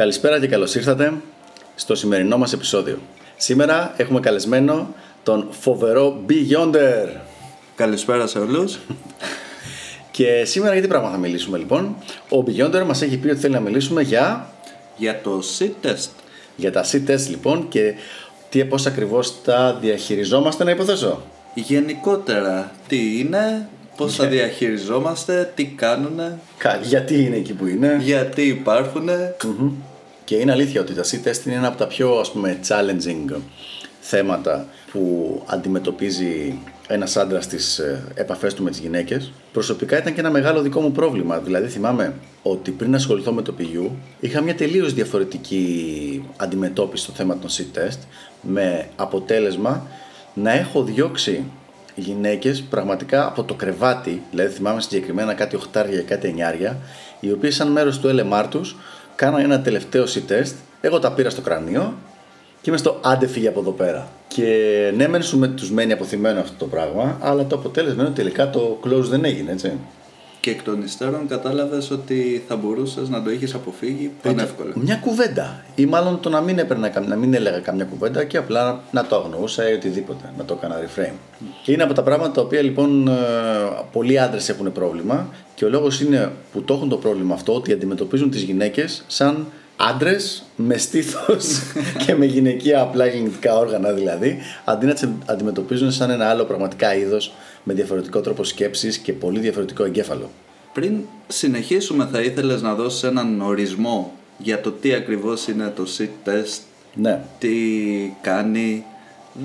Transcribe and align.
Καλησπέρα 0.00 0.40
και 0.40 0.46
καλώς 0.46 0.74
ήρθατε 0.74 1.12
στο 1.74 1.94
σημερινό 1.94 2.38
μας 2.38 2.52
επεισόδιο. 2.52 2.98
Σήμερα 3.36 3.94
έχουμε 3.96 4.20
καλεσμένο 4.20 4.94
τον 5.22 5.48
φοβερό 5.50 6.20
Beyonder. 6.28 7.08
Καλησπέρα 7.76 8.26
σε 8.26 8.38
όλους. 8.38 8.78
Και 10.10 10.44
σήμερα 10.44 10.72
για 10.72 10.82
τι 10.82 10.88
πράγμα 10.88 11.10
θα 11.10 11.16
μιλήσουμε 11.16 11.58
λοιπόν. 11.58 11.96
Ο 12.28 12.44
Beyonder 12.46 12.82
μας 12.86 13.02
έχει 13.02 13.16
πει 13.18 13.28
ότι 13.28 13.40
θέλει 13.40 13.52
να 13.54 13.60
μιλήσουμε 13.60 14.02
για, 14.02 14.50
Για 14.96 15.20
το 15.22 15.42
sit 15.58 15.86
test. 15.86 16.08
για 16.56 16.72
τα 16.72 16.84
C-test 16.92 17.26
λοιπόν 17.28 17.68
και 17.68 17.94
τι, 18.48 18.64
πώς 18.64 18.86
ακριβώς 18.86 19.42
τα 19.42 19.78
διαχειριζόμαστε 19.80 20.64
να 20.64 20.70
υποθέσω. 20.70 21.22
Γενικότερα, 21.54 22.72
τι 22.88 23.18
είναι, 23.18 23.68
πώς 23.96 24.14
θα 24.14 24.26
διαχειριζόμαστε, 24.26 25.52
τι 25.54 25.64
κάνουνε, 25.64 26.38
Κα- 26.58 26.80
Γιατί 26.82 27.24
είναι 27.24 27.36
εκεί 27.36 27.52
που 27.52 27.66
είναι. 27.66 27.98
γιατί 28.02 28.42
υπάρχουνε. 28.42 29.34
Μμμ. 29.44 29.70
Και 30.30 30.36
είναι 30.36 30.52
αλήθεια 30.52 30.80
ότι 30.80 30.94
τα 30.94 31.02
C-test 31.02 31.46
είναι 31.46 31.56
ένα 31.56 31.66
από 31.66 31.78
τα 31.78 31.86
πιο 31.86 32.18
ας 32.18 32.30
πούμε 32.32 32.58
challenging 32.68 33.40
θέματα 34.00 34.66
που 34.92 35.42
αντιμετωπίζει 35.46 36.58
ένας 36.88 37.16
άντρας 37.16 37.44
στις 37.44 37.78
ε, 37.78 38.04
επαφές 38.14 38.54
του 38.54 38.62
με 38.62 38.70
τις 38.70 38.78
γυναίκες. 38.78 39.32
Προσωπικά 39.52 39.98
ήταν 39.98 40.14
και 40.14 40.20
ένα 40.20 40.30
μεγάλο 40.30 40.62
δικό 40.62 40.80
μου 40.80 40.92
πρόβλημα. 40.92 41.38
Δηλαδή 41.38 41.68
θυμάμαι 41.68 42.14
ότι 42.42 42.70
πριν 42.70 42.94
ασχοληθώ 42.94 43.32
με 43.32 43.42
το 43.42 43.54
PU 43.58 43.90
είχα 44.20 44.40
μια 44.40 44.54
τελείως 44.54 44.94
διαφορετική 44.94 46.24
αντιμετώπιση 46.36 47.02
στο 47.02 47.12
θέμα 47.12 47.38
των 47.38 47.50
C-test 47.50 47.98
με 48.40 48.88
αποτέλεσμα 48.96 49.86
να 50.34 50.52
έχω 50.52 50.82
διώξει 50.82 51.44
γυναίκες 51.94 52.62
πραγματικά 52.62 53.26
από 53.26 53.44
το 53.44 53.54
κρεβάτι, 53.54 54.22
δηλαδή 54.30 54.54
θυμάμαι 54.54 54.80
συγκεκριμένα 54.80 55.34
κάτι 55.34 55.56
οχτάρια, 55.56 56.02
κάτι 56.02 56.28
εννιάρια, 56.28 56.78
οι 57.20 57.32
οποίες 57.32 57.54
σαν 57.54 57.68
μέρος 57.68 57.98
του 57.98 58.08
LMR 58.08 58.46
τους 58.50 58.76
κάνανε 59.20 59.44
ένα 59.44 59.60
τελευταίο 59.60 60.04
C-test, 60.04 60.52
εγώ 60.80 60.98
τα 60.98 61.12
πήρα 61.12 61.30
στο 61.30 61.40
κρανίο 61.40 61.94
και 62.60 62.70
είμαι 62.70 62.78
στο 62.78 62.98
άντε 63.04 63.26
φύγε 63.26 63.48
από 63.48 63.60
εδώ 63.60 63.70
πέρα. 63.70 64.08
Και 64.28 64.46
ναι, 64.96 65.08
μεν 65.08 65.22
σου 65.22 65.38
με, 65.38 65.48
τους 65.48 65.70
μένει 65.70 65.92
αποθυμένο 65.92 66.40
αυτό 66.40 66.54
το 66.58 66.66
πράγμα, 66.66 67.18
αλλά 67.20 67.46
το 67.46 67.56
αποτέλεσμα 67.56 68.00
είναι 68.00 68.10
ότι 68.10 68.20
τελικά 68.20 68.50
το 68.50 68.80
close 68.84 69.02
δεν 69.02 69.24
έγινε, 69.24 69.52
έτσι. 69.52 69.72
Και 70.40 70.50
εκ 70.50 70.62
των 70.62 70.82
υστέρων 70.82 71.26
κατάλαβες 71.28 71.90
ότι 71.90 72.44
θα 72.48 72.56
μπορούσες 72.56 73.08
να 73.08 73.22
το 73.22 73.30
είχες 73.30 73.54
αποφύγει 73.54 74.10
πανεύκολα. 74.22 74.72
Μια 74.74 74.96
κουβέντα. 74.96 75.64
Ή 75.74 75.86
μάλλον 75.86 76.20
το 76.20 76.28
να 76.28 76.40
μην, 76.40 76.58
έπαιρνα, 76.58 76.88
καμ- 76.88 77.08
να 77.08 77.16
μην 77.16 77.34
έλεγα 77.34 77.58
καμιά 77.58 77.84
κουβέντα 77.84 78.24
και 78.24 78.36
απλά 78.36 78.80
να 78.90 79.06
το 79.06 79.16
αγνοούσα 79.16 79.70
ή 79.70 79.72
οτιδήποτε. 79.74 80.32
Να 80.38 80.44
το 80.44 80.54
έκανα 80.58 80.76
reframe. 80.80 81.14
Και 81.64 81.72
είναι 81.72 81.82
από 81.82 81.94
τα 81.94 82.02
πράγματα 82.02 82.32
τα 82.32 82.40
οποία 82.40 82.62
λοιπόν 82.62 83.08
ε, 83.08 83.12
πολλοί 83.92 84.18
άντρες 84.18 84.48
έχουν 84.48 84.72
πρόβλημα. 84.72 85.28
Και 85.54 85.64
ο 85.64 85.68
λόγος 85.68 86.00
είναι 86.00 86.30
που 86.52 86.62
το 86.62 86.74
έχουν 86.74 86.88
το 86.88 86.96
πρόβλημα 86.96 87.34
αυτό 87.34 87.54
ότι 87.54 87.72
αντιμετωπίζουν 87.72 88.30
τις 88.30 88.42
γυναίκες 88.42 89.04
σαν 89.06 89.46
άντρες 89.88 90.44
με 90.56 90.76
στήθος 90.76 91.44
και 92.06 92.14
με 92.14 92.24
γυναικεία 92.24 92.80
απλά 92.80 93.06
γεννητικά 93.06 93.58
όργανα 93.58 93.92
δηλαδή, 93.92 94.38
αντί 94.64 94.86
να 94.86 94.92
τις 94.92 95.08
αντιμετωπίζουν 95.26 95.92
σαν 95.92 96.10
ένα 96.10 96.28
άλλο 96.28 96.44
πραγματικά 96.44 96.94
είδος 96.94 97.32
με 97.62 97.74
διαφορετικό 97.74 98.20
τρόπο 98.20 98.44
σκέψης 98.44 98.98
και 98.98 99.12
πολύ 99.12 99.38
διαφορετικό 99.40 99.84
εγκέφαλο. 99.84 100.30
Πριν 100.72 100.94
συνεχίσουμε 101.28 102.08
θα 102.12 102.20
ήθελες 102.20 102.62
να 102.62 102.74
δώσεις 102.74 103.02
έναν 103.02 103.40
ορισμό 103.40 104.12
για 104.38 104.60
το 104.60 104.70
τι 104.70 104.94
ακριβώς 104.94 105.46
είναι 105.48 105.72
το 105.76 105.86
sit 105.98 106.28
test, 106.28 106.60
Ναι. 106.94 107.20
τι 107.38 107.50
κάνει. 108.20 108.84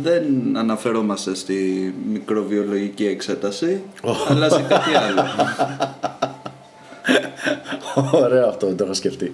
Δεν 0.04 0.24
αναφερόμαστε 0.58 1.36
στη 1.36 1.94
μικροβιολογική 2.12 3.06
εξέταση, 3.06 3.82
αλλά 4.30 4.50
σε 4.50 4.62
κάτι 4.62 4.96
άλλο. 4.96 5.24
Ωραίο 8.12 8.48
αυτό, 8.48 8.68
δεν 8.68 8.78
το 8.78 8.84
έχω 8.84 8.94
σκεφτεί. 8.94 9.32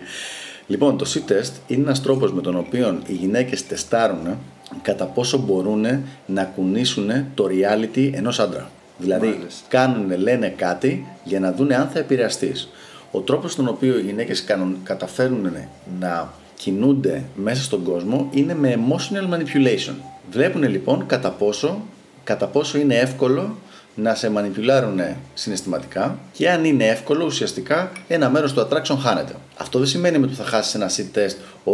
Λοιπόν, 0.72 0.97
το 0.97 1.05
C-test 1.14 1.52
είναι 1.67 1.81
ένας 1.81 2.02
τρόπος 2.02 2.33
με 2.33 2.41
τον 2.41 2.58
οποίο 2.58 3.00
οι 3.08 3.14
γυναίκες 3.14 3.67
τεστάρουν 3.67 4.38
κατά 4.81 5.05
πόσο 5.05 5.38
μπορούν 5.38 5.86
να 6.25 6.44
κουνήσουν 6.44 7.09
το 7.33 7.47
reality 7.50 8.09
ενός 8.13 8.39
άντρα. 8.39 8.69
Δηλαδή, 8.97 9.28
Μάλιστα. 9.28 9.66
κάνουν, 9.68 10.19
λένε 10.19 10.47
κάτι 10.47 11.06
για 11.23 11.40
να 11.40 11.51
δουν 11.51 11.72
αν 11.72 11.90
θα 11.94 12.00
επηρεαστείς. 12.00 12.69
Ο 13.12 13.19
τρόπος 13.19 13.51
στον 13.51 13.68
οποίο 13.68 13.97
οι 13.97 14.01
γυναίκες 14.01 14.44
κάνουν, 14.44 14.78
καταφέρουν 14.84 15.51
να 16.00 16.34
κινούνται 16.56 17.24
μέσα 17.35 17.63
στον 17.63 17.84
κόσμο 17.84 18.29
είναι 18.31 18.56
με 18.56 18.79
emotional 18.79 19.34
manipulation. 19.34 19.94
Βλέπουν 20.31 20.63
λοιπόν 20.69 21.06
κατά 21.06 21.29
πόσο, 21.29 21.81
κατά 22.24 22.47
πόσο 22.47 22.78
είναι 22.78 22.95
εύκολο 22.95 23.56
να 23.96 24.16
σε 24.16 24.29
μανιπιουλάρουν 24.29 25.00
συναισθηματικά 25.34 26.18
και 26.31 26.50
αν 26.50 26.66
είναι 26.66 26.88
εύκολο 26.88 27.25
ουσιαστικά 27.25 27.91
ένα 28.07 28.29
μέρος 28.29 28.53
του 28.53 28.68
attraction 28.68 28.97
χάνεται. 29.00 29.34
Αυτό 29.57 29.79
δεν 29.79 29.88
σημαίνει 29.88 30.24
ότι 30.24 30.34
θα 30.34 30.44
χάσεις 30.44 30.74
ένα 30.74 30.90
sit 30.90 31.18
test 31.18 31.35
«Ω, 31.63 31.74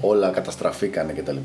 όλα 0.00 0.28
καταστραφήκανε 0.30 1.12
κτλ. 1.12 1.36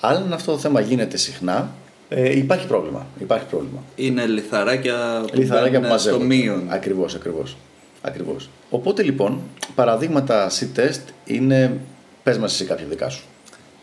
Αλλά 0.00 0.18
αν 0.18 0.32
αυτό 0.32 0.52
το 0.52 0.58
θέμα 0.58 0.80
γίνεται 0.80 1.16
συχνά 1.16 1.70
ε, 2.08 2.36
υπάρχει 2.38 2.66
πρόβλημα. 2.66 3.06
Υπάρχει 3.18 3.44
πρόβλημα. 3.46 3.82
Είναι 3.96 4.26
λιθαράκια 4.26 5.24
που 5.26 5.36
Λιθαράκια 5.36 5.78
που 5.78 5.84
μπαίνουν 5.84 5.98
στο 5.98 6.10
μαζεύονται. 6.10 6.24
μείον. 6.34 6.66
Ακριβώς, 6.68 7.14
ακριβώς. 7.14 7.56
ακριβώς. 8.02 8.50
Οπότε 8.70 9.02
λοιπόν, 9.02 9.40
παραδείγματα 9.74 10.50
C-test 10.50 11.00
είναι, 11.24 11.80
πες 12.22 12.38
μας 12.38 12.52
εσύ 12.52 12.64
κάποια 12.64 12.86
δικά 12.86 13.08
σου. 13.08 13.24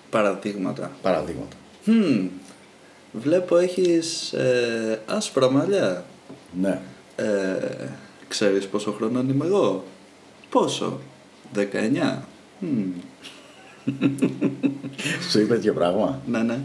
Παραδείγματα. 0.09 0.91
Παραδείγματα. 1.01 1.55
Hm, 1.87 2.27
βλέπω 3.21 3.57
έχεις 3.57 4.33
ε, 4.33 4.99
άσπρα 5.05 5.51
μαλλιά. 5.51 6.03
Ναι. 6.61 6.79
Ε, 7.15 7.25
ξέρεις 8.27 8.65
πόσο 8.67 8.91
χρόνο 8.91 9.19
είμαι 9.19 9.45
εγώ; 9.45 9.83
Πόσο; 10.49 10.99
19. 11.55 11.61
Hm, 12.61 12.65
Σου 15.31 15.39
είπε 15.39 15.53
τέτοιο 15.53 15.73
πράγμα. 15.73 16.21
ναι, 16.25 16.39
ναι. 16.41 16.57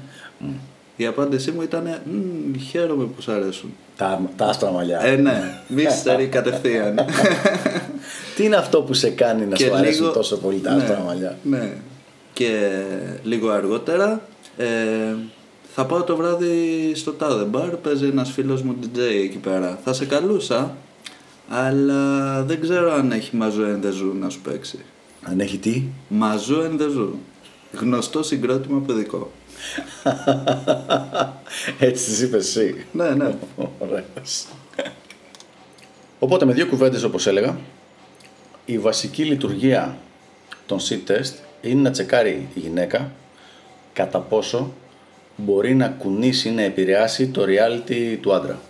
Η 0.97 1.07
απάντησή 1.07 1.51
μου 1.51 1.63
ήταν 1.63 2.01
«Μμμ, 2.05 2.55
χαίρομαι 2.71 3.05
που 3.05 3.21
σ' 3.21 3.29
αρέσουν. 3.29 3.75
Τα, 3.97 4.21
τα 4.37 4.47
άσπρα 4.47 4.71
μαλλιά. 4.71 5.01
Ε, 5.05 5.17
ναι, 5.17 5.61
μίστερη 5.69 6.27
κατευθείαν. 6.27 6.95
Τι 8.37 8.45
είναι 8.45 8.57
αυτό 8.57 8.83
που 8.83 8.95
σε 8.95 9.11
κάνει 9.11 9.47
να 9.47 9.57
Και 9.57 9.65
σου 9.65 9.75
αρέσουν 9.75 10.01
λίγο- 10.03 10.13
τόσο 10.15 10.37
πολύ 10.37 10.59
τα 10.59 10.75
ναι, 10.75 10.83
άσπρα 10.83 11.01
μαλλιά; 11.07 11.37
Ναι. 11.43 11.73
Και 12.33 12.71
λίγο 13.23 13.51
αργότερα 13.51 14.21
ε, 14.57 14.67
θα 15.75 15.87
πάω 15.87 16.03
το 16.03 16.17
βράδυ 16.17 16.93
στο 16.95 17.13
τάδε 17.13 17.45
μπαρ, 17.45 17.77
παίζει 17.77 18.07
ένας 18.07 18.31
φίλος 18.31 18.63
μου 18.63 18.77
DJ 18.83 18.99
εκεί 18.99 19.39
πέρα. 19.39 19.79
Θα 19.85 19.93
σε 19.93 20.07
καλούσα, 20.07 20.77
αλλά 21.49 22.43
δεν 22.43 22.61
ξέρω 22.61 22.93
αν 22.93 23.13
έχει 23.13 23.37
μαζού 23.37 23.63
and 23.63 23.85
the 23.85 23.89
Zoo 23.89 24.13
να 24.21 24.29
σου 24.29 24.41
παίξει. 24.41 24.79
Αν 25.23 25.41
έχει 25.41 25.59
τι; 25.59 25.83
Μαζού 26.09 26.63
and 26.63 26.81
the 26.81 26.99
Zoo. 26.99 27.09
Γνωστό 27.73 28.23
συγκρότημα 28.23 28.81
παιδικό. 28.81 29.31
Έτσι 31.79 32.05
τις 32.05 32.21
είπες 32.21 32.57
εσύ. 32.57 32.85
Ναι, 32.93 33.09
ναι. 33.09 33.35
Ωραίος. 33.79 34.47
Οπότε 36.19 36.45
με 36.45 36.53
δύο 36.53 36.67
κουβέντες 36.67 37.03
όπως 37.03 37.27
έλεγα, 37.27 37.59
η 38.65 38.79
βασική 38.79 39.25
λειτουργία 39.25 39.99
των 40.67 40.79
C-test 40.79 41.33
είναι 41.61 41.81
να 41.81 41.91
τσεκάρει 41.91 42.49
η 42.55 42.61
γυναίκα 42.61 43.13
κατά 43.93 44.19
πόσο 44.19 44.73
μπορεί 45.37 45.75
να 45.75 45.89
κουνήσει 45.89 46.49
ή 46.49 46.53
να 46.53 46.63
επηρεάσει 46.63 47.29
το 47.29 47.45
reality 47.47 48.19
του 48.21 48.33
άντρα. 48.33 48.61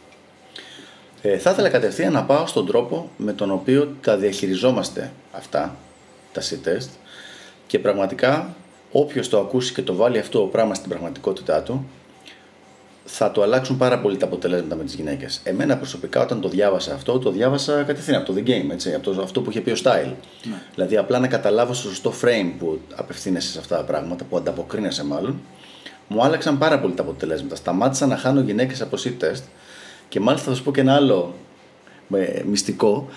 Ε, 1.23 1.39
θα 1.39 1.51
ήθελα 1.51 1.69
κατευθείαν 1.69 2.13
να 2.13 2.25
πάω 2.25 2.47
στον 2.47 2.67
τρόπο 2.67 3.11
με 3.17 3.33
τον 3.33 3.51
οποίο 3.51 3.97
τα 4.01 4.17
διαχειριζόμαστε 4.17 5.13
αυτά, 5.33 5.77
τα 6.33 6.43
C-test 6.43 6.89
και 7.67 7.79
πραγματικά 7.79 8.55
όποιος 8.93 9.29
το 9.29 9.39
ακούσει 9.39 9.73
και 9.73 9.83
το 9.83 9.95
βάλει 9.95 10.19
αυτό 10.19 10.41
το 10.41 10.47
πράγμα 10.47 10.75
στην 10.75 10.89
πραγματικότητά 10.89 11.63
του 11.63 11.87
θα 13.05 13.31
το 13.31 13.43
αλλάξουν 13.43 13.77
πάρα 13.77 13.99
πολύ 14.01 14.17
τα 14.17 14.27
αποτελέσματα 14.27 14.77
με 14.77 14.85
τις 14.85 14.95
γυναίκες. 14.95 15.41
Εμένα 15.45 15.77
προσωπικά, 15.77 16.23
όταν 16.23 16.41
το 16.41 16.49
διάβασα 16.49 16.95
αυτό, 16.95 17.19
το 17.19 17.31
διάβασα 17.31 17.83
κατευθείαν 17.83 18.21
από 18.21 18.33
το 18.33 18.39
The 18.39 18.49
Game, 18.49 18.71
έτσι, 18.71 18.95
από 18.95 19.11
το, 19.11 19.23
αυτό 19.23 19.41
που 19.41 19.51
είχε 19.51 19.61
πει 19.61 19.71
ο 19.71 19.77
Style. 19.83 20.13
Δηλαδή, 20.75 20.97
απλά 20.97 21.19
να 21.19 21.29
καταλάβω 21.29 21.73
στο 21.73 21.89
σωστό 21.89 22.13
frame 22.23 22.53
που 22.59 22.81
απευθύνεσαι 22.95 23.51
σε 23.51 23.59
αυτά 23.59 23.77
τα 23.77 23.85
πράγματα, 23.85 24.25
που 24.25 24.37
ανταποκρίνεσαι 24.37 25.05
μάλλον, 25.05 25.41
μου 26.13 26.25
άλλαξαν 26.25 26.59
πάρα 26.59 26.81
πολύ 26.81 26.95
τα 26.95 27.03
αποτελέσματα. 27.03 27.55
Σταμάτησα 27.57 28.07
να 28.07 28.17
χάνω 28.17 28.41
γυναίκες 28.41 28.81
από 28.81 28.97
C-test 29.05 29.43
και 30.09 30.21
μάλιστα 30.21 30.51
θα 30.51 30.57
σου 30.57 30.63
πω 30.63 30.73
και 30.73 30.81
ένα 30.81 30.95
άλλο 30.95 31.35
ε, 32.15 32.43
μυστικό. 32.47 33.09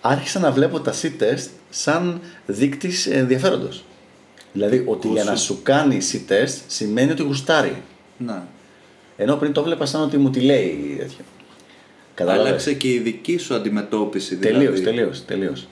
Άρχισα 0.00 0.38
να 0.38 0.50
βλέπω 0.50 0.80
τα 0.80 0.92
C-test 0.92 1.46
σαν 1.70 2.20
δείκτης 2.46 3.06
ενδιαφέροντος. 3.06 3.84
Δηλαδή, 4.52 4.82
ότι 4.86 5.08
για 5.08 5.24
να 5.24 5.36
σου 5.36 5.60
κάνει 5.62 5.98
C-test 6.12 6.58
σημαίνει 6.66 7.10
ότι 7.10 7.22
γουστάρει. 7.22 7.82
ναι. 8.18 8.42
Ενώ 9.16 9.36
πριν 9.36 9.52
το 9.52 9.62
βλέπα 9.62 9.86
σαν 9.86 10.02
ότι 10.02 10.16
μου 10.16 10.30
τη 10.30 10.40
λέει 10.40 10.96
τέτοιο. 10.98 11.24
Κατάλαβες; 12.14 12.46
Άλλαξε 12.48 12.72
και 12.74 12.88
η 12.92 12.98
δική 12.98 13.36
σου 13.36 13.54
αντιμετώπιση 13.54 14.34
δηλαδή. 14.34 14.82
Τελείως, 14.82 15.24
τελείως, 15.24 15.68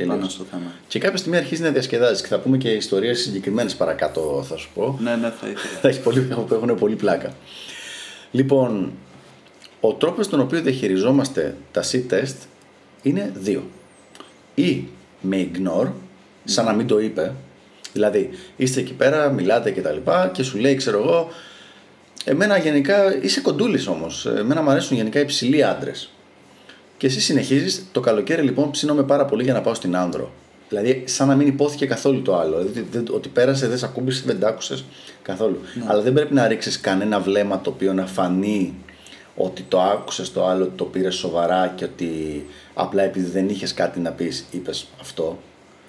τελείως. 0.00 0.16
Πάνω 0.16 0.26
τελείως. 0.26 0.32
στο 0.32 0.44
θέμα. 0.50 0.72
Και 0.88 0.98
κάποια 0.98 1.16
στιγμή 1.16 1.36
αρχίζει 1.36 1.62
να 1.62 1.70
διασκεδάζει 1.70 2.22
και 2.22 2.28
θα 2.28 2.38
πούμε 2.38 2.56
και 2.56 2.70
ιστορίες 2.70 3.20
συγκεκριμένες 3.20 3.74
παρακάτω, 3.74 4.44
θα 4.48 4.56
σου 4.56 4.70
πω. 4.74 4.98
Ναι, 5.00 5.14
ναι, 5.16 5.32
θα 5.40 5.48
ήθελα. 5.48 5.78
Θα 5.80 5.88
έχει 5.88 6.00
πολύ, 6.00 6.20
που 6.20 6.54
έχουν 6.54 6.74
πολύ 6.78 6.94
πλάκα. 6.94 7.32
Λοιπόν, 8.30 8.92
ο 9.80 9.92
τρόπος 9.92 10.26
στον 10.26 10.40
οποίο 10.40 10.60
διαχειριζόμαστε 10.60 11.56
τα 11.72 11.82
C-test 11.92 12.36
είναι 13.02 13.32
δύο. 13.34 13.70
Ή 14.54 14.84
με 15.20 15.48
ignore, 15.52 15.90
σαν 16.44 16.64
να 16.64 16.72
μην 16.72 16.86
το 16.86 17.00
είπε, 17.00 17.34
Δηλαδή, 17.92 18.30
είστε 18.56 18.80
εκεί 18.80 18.92
πέρα, 18.92 19.30
μιλάτε 19.30 19.70
και 19.70 19.80
τα 19.80 19.92
λοιπά 19.92 20.30
και 20.32 20.42
σου 20.42 20.58
λέει, 20.58 20.74
ξέρω 20.74 20.98
εγώ, 20.98 21.28
εμένα 22.24 22.58
γενικά 22.58 23.22
είσαι 23.22 23.40
κοντούλης 23.40 23.86
όμως. 23.86 24.26
Εμένα 24.26 24.62
μου 24.62 24.70
αρέσουν 24.70 24.96
γενικά 24.96 25.20
υψηλοί 25.20 25.64
άντρες. 25.64 26.10
Και 27.00 27.06
εσύ 27.06 27.20
συνεχίζεις, 27.20 27.84
το 27.92 28.00
καλοκαίρι 28.00 28.42
λοιπόν 28.42 28.70
ψήνομαι 28.70 29.02
πάρα 29.02 29.24
πολύ 29.24 29.42
για 29.42 29.52
να 29.52 29.60
πάω 29.60 29.74
στην 29.74 29.96
άνδρο. 29.96 30.30
Δηλαδή, 30.68 31.02
σαν 31.06 31.28
να 31.28 31.34
μην 31.36 31.46
υπόθηκε 31.46 31.86
καθόλου 31.86 32.22
το 32.22 32.36
άλλο. 32.36 32.56
Δηλαδή, 32.58 32.86
δεν- 32.92 33.06
ότι 33.10 33.28
πέρασε, 33.28 33.68
δεν 33.68 33.78
σε 33.78 33.84
ακούμπησε, 33.84 34.22
δεν 34.26 34.40
τ' 34.40 34.44
άκουσες 34.44 34.84
καθόλου. 35.22 35.60
Αλλά 35.86 36.00
δεν 36.02 36.12
πρέπει 36.12 36.34
να 36.34 36.46
ρίξεις 36.48 36.80
κανένα 36.80 37.20
βλέμμα 37.20 37.60
το 37.60 37.70
οποίο 37.70 37.92
να 37.92 38.06
φανεί 38.06 38.74
ότι 39.36 39.62
το 39.68 39.80
άκουσες 39.80 40.32
το 40.32 40.46
άλλο, 40.46 40.62
ότι 40.64 40.72
το 40.76 40.84
πήρες 40.84 41.14
σοβαρά 41.14 41.72
και 41.76 41.84
ότι 41.84 42.46
απλά 42.74 43.02
επειδή 43.02 43.26
δεν 43.30 43.48
είχες 43.48 43.74
κάτι 43.74 44.00
να 44.00 44.10
πεις, 44.10 44.44
είπες 44.50 44.86
αυτό. 45.00 45.38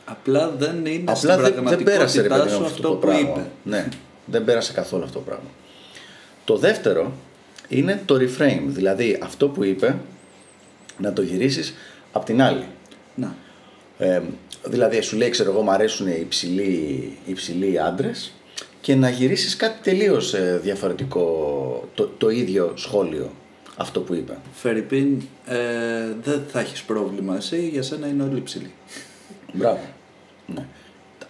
Απλά 0.05 0.49
δεν 0.57 0.85
είναι 0.85 1.11
Απλά 1.11 1.33
στην 1.33 1.43
δεν, 1.53 1.63
δεν 1.63 1.83
πέρασε 1.83 2.21
ρε 2.21 2.27
πραγματικότητά 2.27 2.43
παιδί 2.43 2.43
μου 2.43 2.49
σου 2.49 2.63
αυτό, 2.65 2.65
αυτό 2.75 2.81
το 2.87 2.93
που 2.93 2.99
πράγμα. 2.99 3.19
είπε. 3.21 3.45
Ναι, 3.63 3.87
δεν 4.25 4.43
πέρασε 4.43 4.71
καθόλου 4.73 5.03
αυτό 5.03 5.17
το 5.19 5.23
πράγμα. 5.25 5.49
Το 6.45 6.57
δεύτερο 6.57 7.11
είναι 7.67 8.01
το 8.05 8.15
reframe, 8.15 8.63
δηλαδή 8.65 9.19
αυτό 9.23 9.47
που 9.47 9.63
είπε 9.63 9.95
να 11.01 11.13
το 11.13 11.21
γυρίσεις 11.21 11.73
απ' 12.11 12.25
την 12.25 12.41
άλλη. 12.41 12.65
Να. 13.15 13.35
Ε, 13.97 14.21
δηλαδή 14.63 15.01
σου 15.01 15.17
λέει 15.17 15.29
ξέρω 15.29 15.51
εγώ 15.51 15.61
μου 15.61 15.71
αρέσουν 15.71 16.07
οι 16.07 16.17
υψηλοί, 16.19 16.61
οι 17.25 17.31
υψηλοί 17.31 17.79
άντρες 17.79 18.31
και 18.81 18.95
να 18.95 19.09
γυρίσεις 19.09 19.55
κάτι 19.55 19.79
τελείως 19.83 20.33
ε, 20.33 20.59
διαφορετικό, 20.63 21.89
το, 21.93 22.11
το 22.17 22.29
ίδιο 22.29 22.73
σχόλιο 22.75 23.31
αυτό 23.77 23.99
που 23.99 24.13
είπε. 24.13 24.37
Φερρυπίν, 24.53 25.21
ε, 25.45 25.57
δεν 26.23 26.43
θα 26.47 26.59
έχεις 26.59 26.81
πρόβλημα 26.81 27.35
εσύ, 27.35 27.67
για 27.67 27.81
σένα 27.81 28.07
είναι 28.07 28.23
όλοι 28.23 28.41
ψηλοί. 28.41 28.71
Μπράβο. 29.53 29.79
Ναι. 30.45 30.65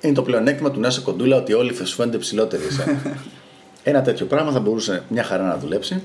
Είναι 0.01 0.13
το 0.13 0.21
πλεονέκτημα 0.21 0.71
του 0.71 0.79
να 0.79 0.87
είσαι 0.87 1.01
κοντούλα 1.01 1.37
ότι 1.37 1.53
όλοι 1.53 1.73
θα 1.73 1.85
σου 1.85 1.95
φαίνονται 1.95 2.17
ψηλότεροι 2.17 2.63
εσένα. 2.65 3.01
ένα 3.83 4.01
τέτοιο 4.01 4.25
πράγμα 4.25 4.51
θα 4.51 4.59
μπορούσε 4.59 5.03
μια 5.09 5.23
χαρά 5.23 5.43
να 5.43 5.57
δουλέψει. 5.57 6.01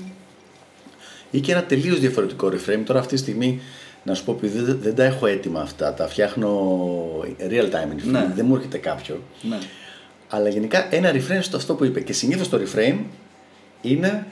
Ή 1.31 1.39
και 1.39 1.51
ένα 1.51 1.63
τελείως 1.63 1.99
διαφορετικό 1.99 2.47
reframe. 2.47 2.81
Τώρα 2.85 2.99
αυτή 2.99 3.13
τη 3.13 3.19
στιγμή 3.19 3.61
να 4.03 4.13
σου 4.13 4.23
πω 4.23 4.31
επειδή 4.31 4.59
δεν, 4.59 4.79
δεν 4.81 4.95
τα 4.95 5.03
έχω 5.03 5.25
έτοιμα 5.25 5.61
αυτά, 5.61 5.93
τα 5.93 6.07
φτιάχνω 6.07 6.49
real 7.39 7.65
time. 7.65 8.03
Ναι. 8.03 8.31
Δεν 8.35 8.45
μου 8.45 8.55
έρχεται 8.55 8.77
κάποιο. 8.77 9.21
Ναι. 9.41 9.57
Αλλά 10.29 10.49
γενικά 10.49 10.87
ένα 10.95 11.11
reframe 11.11 11.41
στο 11.41 11.57
αυτό 11.57 11.75
που 11.75 11.85
είπε. 11.85 12.01
Και 12.01 12.13
συνήθως 12.13 12.49
το 12.49 12.59
reframe 12.61 12.99
είναι 13.81 14.25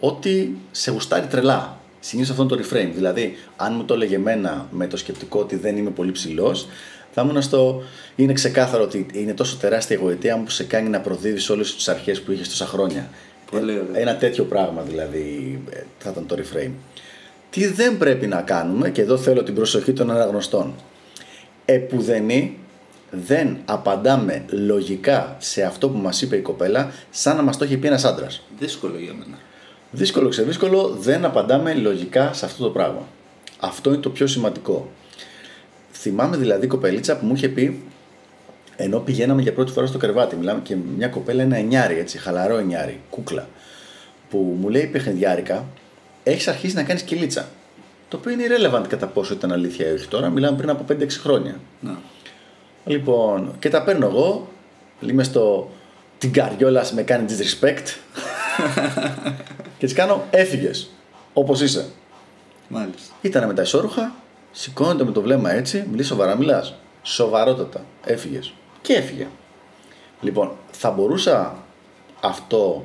ότι 0.00 0.56
σε 0.70 0.90
γουστάρει 0.90 1.26
τρελά. 1.26 1.80
Συνήθως 2.00 2.30
αυτό 2.30 2.42
είναι 2.42 2.62
το 2.62 2.68
reframe. 2.68 2.90
Δηλαδή, 2.94 3.36
αν 3.56 3.74
μου 3.74 3.84
το 3.84 3.94
έλεγε 3.94 4.14
εμένα 4.14 4.68
με 4.70 4.86
το 4.86 4.96
σκεπτικό 4.96 5.38
ότι 5.40 5.56
δεν 5.56 5.76
είμαι 5.76 5.90
πολύ 5.90 6.12
ψηλός, 6.12 6.68
θα 7.14 7.22
ήμουν 7.22 7.42
στο. 7.42 7.82
Είναι 8.16 8.32
ξεκάθαρο 8.32 8.82
ότι 8.82 9.06
είναι 9.12 9.34
τόσο 9.34 9.56
τεράστια 9.56 9.96
η 9.96 9.98
εγωιτεία 10.00 10.36
μου 10.36 10.42
που 10.44 10.50
σε 10.50 10.64
κάνει 10.64 10.88
να 10.88 11.00
προδίδεις 11.00 11.50
όλες 11.50 11.74
τις 11.74 11.88
αρχές 11.88 12.20
που 12.20 12.32
είχες 12.32 12.48
τόσα 12.48 12.66
χρόνια. 12.66 13.10
Πολύ 13.52 13.72
Ε, 13.72 13.74
ωραία. 13.74 14.00
Ένα 14.00 14.16
τέτοιο 14.16 14.44
πράγμα 14.44 14.82
δηλαδή 14.82 15.58
ε, 15.70 15.80
θα 15.98 16.10
ήταν 16.10 16.26
το 16.26 16.36
reframe. 16.38 16.72
Τι 17.50 17.66
δεν 17.66 17.98
πρέπει 17.98 18.26
να 18.26 18.42
κάνουμε, 18.42 18.90
και 18.90 19.00
εδώ 19.00 19.16
θέλω 19.16 19.42
την 19.42 19.54
προσοχή 19.54 19.92
των 19.92 20.10
αναγνωστών. 20.10 20.74
Επουδενή 21.64 22.58
δεν 23.10 23.56
απαντάμε 23.64 24.44
λογικά 24.50 25.36
σε 25.38 25.62
αυτό 25.62 25.88
που 25.88 25.98
μας 25.98 26.22
είπε 26.22 26.36
η 26.36 26.40
κοπέλα 26.40 26.90
σαν 27.10 27.36
να 27.36 27.42
μας 27.42 27.56
το 27.56 27.64
έχει 27.64 27.76
πει 27.76 27.86
ένας 27.86 28.04
άντρας. 28.04 28.42
Δύσκολο 28.58 28.98
για 28.98 29.12
μένα. 29.12 29.38
Δύσκολο 29.90 30.28
ξεδύσκολο, 30.28 30.96
δεν 31.00 31.24
απαντάμε 31.24 31.74
λογικά 31.74 32.32
σε 32.32 32.44
αυτό 32.44 32.62
το 32.62 32.70
πράγμα. 32.70 33.06
Αυτό 33.60 33.90
είναι 33.92 34.02
το 34.02 34.10
πιο 34.10 34.26
σημαντικό. 34.26 34.90
Θυμάμαι 35.92 36.36
δηλαδή 36.36 36.66
κοπελίτσα 36.66 37.16
που 37.16 37.26
μου 37.26 37.34
είχε 37.34 37.48
πει, 37.48 37.82
ενώ 38.82 38.98
πηγαίναμε 38.98 39.42
για 39.42 39.52
πρώτη 39.52 39.72
φορά 39.72 39.86
στο 39.86 39.98
κρεβάτι, 39.98 40.36
μιλάμε 40.36 40.60
και 40.60 40.76
μια 40.96 41.08
κοπέλα 41.08 41.42
ένα 41.42 41.56
εννιάρι, 41.56 41.98
έτσι, 41.98 42.18
χαλαρό 42.18 42.56
εννιάρι, 42.56 43.00
κούκλα, 43.10 43.48
που 44.30 44.56
μου 44.60 44.68
λέει 44.68 44.86
παιχνιδιάρικα, 44.86 45.64
έχεις 46.22 46.48
αρχίσει 46.48 46.74
να 46.74 46.82
κάνεις 46.82 47.02
κυλίτσα. 47.02 47.48
Το 48.08 48.16
οποίο 48.16 48.32
είναι 48.32 48.44
irrelevant 48.48 48.88
κατά 48.88 49.06
πόσο 49.06 49.34
ήταν 49.34 49.52
αλήθεια 49.52 49.88
ή 49.88 49.92
όχι 49.92 50.08
τώρα, 50.08 50.28
μιλάμε 50.28 50.56
πριν 50.56 50.70
από 50.70 50.84
5-6 50.92 51.06
χρόνια. 51.08 51.60
Να. 51.80 51.98
Λοιπόν, 52.84 53.54
και 53.58 53.68
τα 53.68 53.82
παίρνω 53.82 54.06
εγώ, 54.06 54.48
είμαι 55.00 55.22
στο 55.22 55.70
την 56.18 56.32
καριόλα 56.32 56.84
με 56.94 57.02
κάνει 57.02 57.26
disrespect 57.28 57.86
και 59.78 59.86
τη 59.86 59.94
κάνω 59.94 60.24
έφυγες. 60.30 60.90
Όπως 61.32 61.60
είσαι. 61.60 61.86
Μάλιστα. 62.68 63.14
Ήταν 63.20 63.46
με 63.46 63.54
τα 63.54 63.62
ισόρουχα, 63.62 64.14
σηκώνεται 64.52 65.04
με 65.04 65.12
το 65.12 65.22
βλέμμα 65.22 65.52
έτσι, 65.52 65.86
μιλείς 65.90 66.06
σοβαρά, 66.06 66.36
μιλάς. 66.36 66.74
Σοβαρότατα. 67.02 67.84
Έφυγες. 68.04 68.52
Και 68.82 68.92
έφυγε. 68.92 69.26
Λοιπόν, 70.20 70.52
θα 70.70 70.90
μπορούσα 70.90 71.56
αυτό 72.20 72.84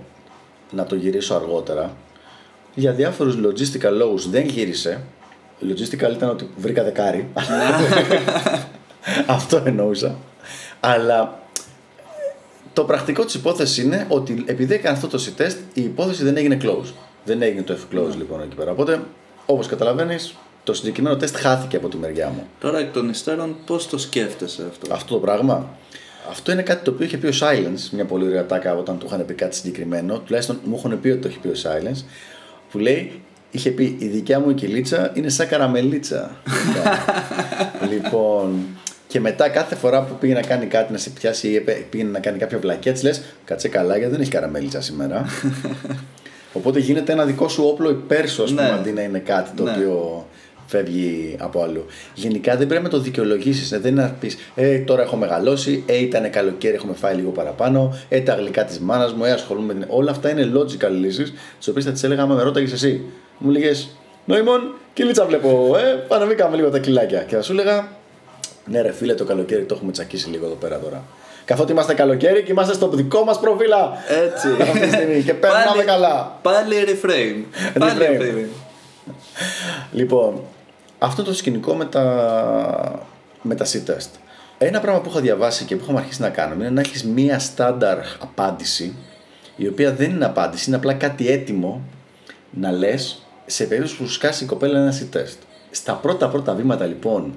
να 0.71 0.83
το 0.83 0.95
γυρίσω 0.95 1.35
αργότερα. 1.35 1.95
Για 2.73 2.91
διάφορους 2.91 3.35
logistical 3.35 3.91
λόγους 3.91 4.29
δεν 4.29 4.45
γύρισε. 4.45 5.03
Logistical 5.61 6.11
ήταν 6.13 6.29
ότι 6.29 6.49
βρήκα 6.57 6.83
δεκάρι. 6.83 7.27
αυτό 9.37 9.61
εννοούσα. 9.65 10.15
Αλλά 10.79 11.39
το 12.73 12.83
πρακτικό 12.83 13.25
της 13.25 13.33
υπόθεσης 13.33 13.77
είναι 13.77 14.05
ότι 14.09 14.43
επειδή 14.47 14.73
έκανε 14.73 14.95
αυτό 14.95 15.07
το 15.07 15.23
C-test, 15.25 15.55
η 15.73 15.83
υπόθεση 15.83 16.23
δεν 16.23 16.37
έγινε 16.37 16.57
close. 16.61 16.93
Δεν 17.25 17.41
έγινε 17.41 17.61
το 17.61 17.77
F-close 17.77 18.15
λοιπόν 18.17 18.41
εκεί 18.41 18.55
πέρα. 18.55 18.71
Οπότε, 18.71 19.01
όπως 19.45 19.67
καταλαβαίνεις, 19.67 20.35
το 20.67 20.73
συγκεκριμένο 20.73 21.15
τεστ 21.15 21.37
χάθηκε 21.37 21.75
από 21.75 21.87
τη 21.89 21.97
μεριά 21.97 22.27
μου. 22.29 22.47
Τώρα 22.59 22.79
εκ 22.79 22.93
των 22.93 23.09
υστέρων 23.09 23.55
πώς 23.65 23.87
το 23.89 23.97
σκέφτεσαι 23.97 24.63
αυτό; 24.69 24.93
Αυτό 24.93 25.13
το 25.13 25.19
πράγμα. 25.19 25.69
Αυτό 26.29 26.51
είναι 26.51 26.61
κάτι 26.61 26.83
το 26.83 26.91
οποίο 26.91 27.05
είχε 27.05 27.17
πει 27.17 27.27
ο 27.27 27.31
Silence, 27.41 27.89
μια 27.91 28.05
πολύ 28.05 28.25
ωραία 28.27 28.45
τάκα 28.45 28.75
όταν 28.75 28.97
του 28.97 29.05
είχαν 29.05 29.25
πει 29.25 29.33
κάτι 29.33 29.55
συγκεκριμένο. 29.55 30.19
Τουλάχιστον 30.19 30.59
μου 30.63 30.75
έχουν 30.77 30.99
πει 30.99 31.09
ότι 31.09 31.19
το 31.21 31.27
έχει 31.27 31.39
πει 31.39 31.47
ο 31.47 31.53
Silence. 31.63 32.03
Που 32.71 32.77
λέει, 32.79 33.21
είχε 33.51 33.69
πει 33.71 33.95
η 33.99 34.07
δικιά 34.07 34.39
μου 34.39 34.49
η 34.49 34.53
κυλίτσα 34.53 35.11
είναι 35.13 35.29
σαν 35.29 35.47
καραμελίτσα. 35.47 36.31
λοιπόν, 37.91 38.65
και 39.07 39.19
μετά 39.19 39.49
κάθε 39.49 39.75
φορά 39.75 40.03
που 40.03 40.15
πήγε 40.19 40.33
να 40.33 40.41
κάνει 40.41 40.65
κάτι 40.65 40.91
να 40.91 40.97
σε 40.97 41.09
πιάσει 41.09 41.47
ή 41.47 41.55
επέ- 41.55 41.83
πήγαινε 41.89 42.09
να 42.11 42.19
κάνει 42.19 42.37
κάποια 42.37 42.57
βλακιά, 42.59 42.93
της 42.93 43.03
λες: 43.03 43.21
Κάτσε 43.45 43.67
καλά 43.67 43.97
γιατί 43.97 44.11
δεν 44.11 44.21
έχει 44.21 44.31
καραμέλιτσα 44.31 44.81
σήμερα. 44.81 45.25
Οπότε 46.53 46.79
γίνεται 46.79 47.11
ένα 47.11 47.25
δικό 47.25 47.47
σου 47.47 47.63
όπλο 47.67 47.89
υπέρσο, 47.89 48.43
ας 48.43 48.49
πούμε, 48.49 48.61
Ναι. 48.61 48.69
αντί 48.69 48.91
να 48.91 49.01
είναι 49.01 49.19
κάτι 49.19 49.49
το 49.55 49.63
Ναι. 49.63 49.71
οποίο 49.71 50.25
φεύγει 50.67 51.35
από 51.39 51.61
αλλού. 51.61 51.85
Γενικά 52.13 52.55
δεν 52.57 52.67
πρέπει 52.67 52.83
να 52.83 52.89
το 52.89 52.99
δικαιολογήσεις. 52.99 53.69
Δεν 53.69 53.91
είναι 53.91 54.01
να 54.01 54.09
πεις: 54.19 54.37
Ε, 54.55 54.77
τώρα 54.79 55.01
έχω 55.01 55.15
μεγαλώσει, 55.15 55.83
Ε, 55.85 55.97
ήταν 55.97 56.29
καλοκαίρι, 56.29 56.75
έχουμε 56.75 56.93
φάει 56.93 57.15
λίγο 57.15 57.29
παραπάνω, 57.29 57.97
Ε, 58.09 58.19
τα 58.21 58.33
γλυκά 58.35 58.63
της 58.65 58.79
μάνας 58.79 59.13
μου, 59.13 59.23
Ε, 59.25 59.31
ασχολούμαι 59.31 59.73
με 59.73 59.79
την. 59.79 59.85
Όλα 59.89 60.11
αυτά 60.11 60.29
είναι 60.29 60.51
logical 60.55 60.89
λύσεις, 60.91 61.33
τις 61.57 61.67
οποίες 61.67 61.85
θα 61.85 61.91
τις 61.91 62.03
έλεγα 62.03 62.21
άμα 62.21 62.35
με 62.35 62.41
ρώταγες 62.43 62.71
εσύ. 62.71 63.01
Μου 63.37 63.51
λέγες: 63.51 63.89
Νοήμων, 64.25 64.73
κυλίτσα 64.93 65.25
βλέπω, 65.25 65.75
Ε, 65.77 65.93
πανεβήκαμε 66.07 66.55
λίγο 66.55 66.69
τα 66.69 66.79
κιλάκια. 66.79 67.19
Και 67.23 67.35
θα 67.35 67.41
σου 67.41 67.51
έλεγα: 67.51 67.87
Ναι, 68.65 68.81
ρε 68.81 68.91
φίλε, 68.91 69.13
το 69.13 69.23
καλοκαίρι 69.23 69.63
το 69.63 69.75
έχουμε 69.75 69.91
τσακίσει 69.91 70.29
λίγο 70.29 70.45
εδώ 70.45 70.55
πέρα 70.55 70.79
τώρα. 70.79 71.03
Καθότι 71.45 71.71
είμαστε 71.71 71.93
καλοκαίρι 71.93 72.43
και 72.43 72.51
είμαστε 72.51 72.73
στο 72.73 72.89
δικό 72.89 73.23
μας 73.23 73.39
προφίλα. 73.39 73.91
Έτσι. 74.25 74.47
Αυτή 74.61 74.79
τη 74.79 74.87
στιγμή 74.87 75.21
και 75.21 75.33
περνάμε 75.33 75.65
Πάλι- 75.67 75.83
καλά. 75.83 76.39
Πάλι 76.41 76.75
reframe. 76.87 77.43
Πάλι 77.79 77.91
Reframe. 77.99 78.21
reframe. 78.21 78.45
Λοιπόν, 79.91 80.41
αυτό 80.99 81.23
το 81.23 81.33
σκηνικό 81.33 81.75
με 81.75 81.85
τα, 81.85 83.07
με 83.41 83.55
τα 83.55 83.65
C-test. 83.65 84.09
Ένα 84.57 84.79
πράγμα 84.79 85.01
που 85.01 85.09
έχω 85.09 85.19
διαβάσει 85.19 85.65
και 85.65 85.75
που 85.75 85.83
έχουμε 85.83 85.99
αρχίσει 85.99 86.21
να 86.21 86.29
κάνουμε 86.29 86.63
είναι 86.63 86.73
να 86.73 86.79
έχεις 86.79 87.03
μία 87.03 87.39
στάνταρ 87.39 87.97
απάντηση 88.19 88.95
η 89.55 89.67
οποία 89.67 89.93
δεν 89.93 90.09
είναι 90.09 90.25
απάντηση, 90.25 90.63
είναι 90.67 90.77
απλά 90.77 90.93
κάτι 90.93 91.29
έτοιμο 91.29 91.81
να 92.51 92.71
λες 92.71 93.21
σε 93.45 93.65
περίπτωση 93.65 93.97
που 93.97 94.05
σου 94.05 94.13
σκάσει 94.13 94.43
η 94.43 94.47
κοπέλα 94.47 94.79
ένα 94.79 94.93
C-test. 94.93 95.37
Στα 95.71 95.93
πρώτα 95.93 96.29
πρώτα 96.29 96.53
βήματα 96.53 96.85
λοιπόν, 96.85 97.33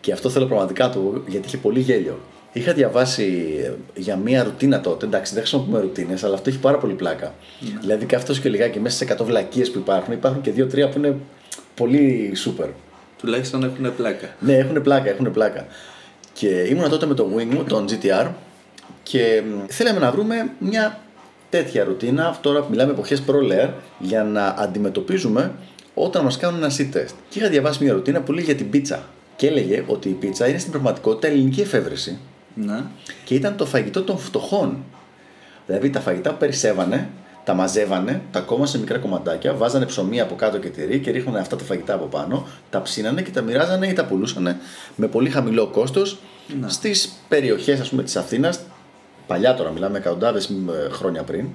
και 0.00 0.12
αυτό 0.12 0.30
θέλω 0.30 0.46
πραγματικά 0.46 0.90
το 0.90 0.98
πω, 0.98 1.22
γιατί 1.26 1.46
είχε 1.46 1.56
πολύ 1.56 1.80
γέλιο. 1.80 2.20
Είχα 2.52 2.72
διαβάσει 2.72 3.54
ε, 3.64 4.00
για 4.00 4.16
μία 4.16 4.42
ρουτίνα 4.42 4.80
τότε. 4.80 5.06
Εντάξει, 5.06 5.32
δεν 5.32 5.42
χρησιμοποιούμε 5.42 5.80
ρουτίνες, 5.80 6.24
αλλά 6.24 6.34
αυτό 6.34 6.50
έχει 6.50 6.58
πάρα 6.58 6.78
πολύ 6.78 6.94
πλάκα. 6.94 7.34
Δηλαδή, 7.80 8.06
κάθετο 8.06 8.40
και 8.40 8.48
λιγάκι 8.48 8.80
μέσα 8.80 8.96
σε 8.96 9.16
100 9.18 9.24
βλακίες 9.24 9.70
που 9.70 9.78
υπάρχουν, 9.78 10.12
υπάρχουν 10.12 10.40
και 10.40 10.52
2-3 10.56 10.90
που 10.90 10.98
είναι 10.98 11.16
πολύ 11.74 12.32
super. 12.44 12.68
Τουλάχιστον 13.24 13.64
έχουν 13.64 13.94
πλάκα. 13.96 14.28
Ναι, 14.40 14.52
έχουν 14.52 14.82
πλάκα, 14.82 15.10
έχουν 15.10 15.30
πλάκα. 15.30 15.66
Και 16.32 16.48
ήμουνα 16.48 16.88
τότε 16.88 17.06
με 17.06 17.14
το 17.14 17.30
wing 17.36 17.44
μου, 17.44 17.64
τον 17.64 17.86
GTR, 17.88 18.28
και 19.02 19.42
μ, 19.46 19.66
θέλαμε 19.68 19.98
να 19.98 20.10
βρούμε 20.10 20.50
μια 20.58 21.00
τέτοια 21.50 21.84
ρουτίνα, 21.84 22.38
τώρα 22.40 22.60
που 22.60 22.66
μιλάμε 22.70 22.92
εποχές 22.92 23.22
pro-layer, 23.26 23.68
για 23.98 24.22
να 24.22 24.46
αντιμετωπίζουμε 24.46 25.52
όταν 25.94 26.24
μας 26.24 26.36
κάνουν 26.36 26.62
ένα 26.62 26.72
C-test. 26.78 27.14
Και 27.28 27.38
είχα 27.38 27.48
διαβάσει 27.48 27.84
μια 27.84 27.92
ρουτίνα 27.92 28.20
που 28.20 28.32
λέει 28.32 28.44
για 28.44 28.54
την 28.54 28.70
πίτσα. 28.70 29.02
Και 29.36 29.46
έλεγε 29.46 29.84
ότι 29.86 30.08
η 30.08 30.12
πίτσα 30.12 30.48
είναι 30.48 30.58
στην 30.58 30.70
πραγματικότητα 30.70 31.26
ελληνική 31.26 31.60
εφεύρεση 31.60 32.18
Να. 32.54 32.90
και 33.24 33.34
ήταν 33.34 33.56
το 33.56 33.66
φαγητό 33.66 34.02
των 34.02 34.18
φτωχών. 34.18 34.84
Δηλαδή 35.66 35.90
τα 35.90 36.00
φαγητά 36.00 36.30
που 36.30 36.36
περισσεύανε, 36.36 37.08
τα 37.44 37.54
μαζεύανε, 37.54 38.22
τα 38.30 38.40
κόμμα 38.40 38.66
σε 38.66 38.78
μικρά 38.78 38.98
κομματάκια, 38.98 39.54
βάζανε 39.54 39.86
ψωμί 39.86 40.20
από 40.20 40.34
κάτω 40.34 40.58
και 40.58 40.68
τυρί 40.68 40.98
και 40.98 41.10
ρίχνανε 41.10 41.38
αυτά 41.38 41.56
τα 41.56 41.64
φαγητά 41.64 41.94
από 41.94 42.04
πάνω, 42.04 42.46
τα 42.70 42.82
ψήνανε 42.82 43.22
και 43.22 43.30
τα 43.30 43.40
μοιράζανε 43.40 43.86
ή 43.86 43.92
τα 43.92 44.04
πουλούσανε 44.04 44.56
με 44.96 45.06
πολύ 45.06 45.30
χαμηλό 45.30 45.66
κόστος 45.66 46.18
Να. 46.60 46.68
στις 46.68 47.12
περιοχές 47.28 47.80
ας 47.80 47.88
πούμε 47.88 48.02
της 48.02 48.16
Αθήνας, 48.16 48.60
παλιά 49.26 49.54
τώρα, 49.54 49.70
μιλάμε 49.70 49.98
εκατοντάδες 49.98 50.50
χρόνια 50.90 51.22
πριν, 51.22 51.46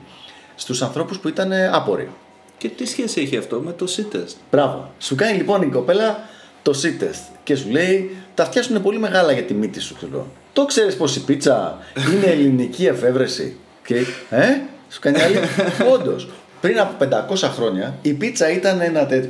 στους 0.56 0.82
ανθρώπους 0.82 1.20
που 1.20 1.28
ήταν 1.28 1.52
ε, 1.52 1.68
άποροι. 1.74 2.10
Και 2.58 2.70
τι 2.70 2.86
σχέση 2.86 3.22
έχει 3.22 3.38
αυτό 3.38 3.60
με 3.60 3.72
το 3.72 3.86
C-test; 3.98 4.36
Μπράβο. 4.52 4.92
Σου 5.00 5.16
κάνει 5.16 5.38
λοιπόν 5.38 5.62
η 5.62 5.66
κοπέλα 5.66 6.20
το 6.62 6.74
C-test 6.84 7.34
και 7.44 7.56
σου 7.56 7.70
λέει 7.70 8.18
τα 8.34 8.44
αυτιά 8.44 8.64
σου 8.64 8.72
είναι 8.72 8.80
πολύ 8.80 9.00
μεγάλα 9.00 9.32
για 9.32 9.44
τη 9.44 9.54
μύτη 9.54 9.80
σου. 9.80 9.96
Ξέρω. 9.96 10.28
Το 10.54 10.66
ξέρεις 10.66 10.96
πως 10.96 11.16
η 11.16 11.24
πίτσα 11.24 11.78
είναι 12.14 12.26
ελληνική 12.26 12.86
εφεύρεση. 12.86 13.58
Και, 13.86 13.96
ε, 14.30 14.48
σου 14.90 15.00
κάνει 15.00 15.22
άλλη. 15.22 15.38
Όντως, 15.94 16.28
πριν 16.62 16.80
από 16.80 17.08
500 17.32 17.36
χρόνια 17.56 17.98
η 18.02 18.14
πίτσα 18.14 18.52
ήταν 18.52 18.82
ένα 18.82 19.06
τέτοιο. 19.06 19.30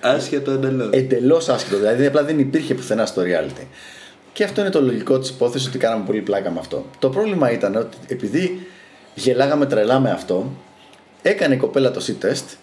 Άσχετο 0.00 0.50
εντελώς. 0.50 0.88
Εντελώς 0.90 1.48
άσχετο. 1.48 1.76
Δηλαδή 1.76 2.06
απλά 2.06 2.22
δεν 2.22 2.38
υπήρχε 2.38 2.74
πουθενά 2.74 3.06
στο 3.06 3.22
reality. 3.22 3.64
Και 4.32 4.44
αυτό 4.44 4.60
είναι 4.60 4.70
το 4.70 4.80
λογικό 4.80 5.18
της 5.18 5.28
υπόθεσης 5.28 5.68
ότι 5.68 5.78
κάναμε 5.78 6.04
πολύ 6.04 6.20
πλάκα 6.20 6.50
με 6.50 6.58
αυτό. 6.58 6.86
Το 6.98 7.10
πρόβλημα 7.10 7.50
ήταν 7.50 7.76
ότι 7.76 7.96
επειδή 8.06 8.66
γελάγαμε 9.14 9.66
τρελά 9.66 10.00
με 10.00 10.10
αυτό, 10.10 10.52
έκανε 11.22 11.54
η 11.54 11.56
κοπέλα 11.56 11.90
το 11.90 12.04
C-test 12.06 12.56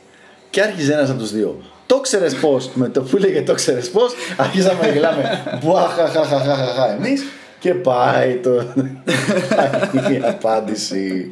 και 0.49 0.61
άρχιζε 0.61 0.93
ένας 0.93 1.09
από 1.09 1.19
τους 1.19 1.31
δύο. 1.31 1.61
Το 1.85 1.99
ξέρει 1.99 2.35
πώς, 2.35 2.69
με 2.73 2.89
το 2.89 3.01
που 3.01 3.17
έλεγε 3.17 3.41
το 3.41 3.53
ξέρει 3.53 3.87
πώς, 3.87 4.13
αρχίσαμε 4.37 4.81
να 4.81 4.87
γελάμε. 4.87 5.43
Μπουαχαχαχαχαχα 5.63 6.93
εμείς 6.93 7.23
και 7.59 7.73
πάει 7.73 8.35
το. 8.35 8.51
η 10.13 10.21
απάντηση. 10.23 11.31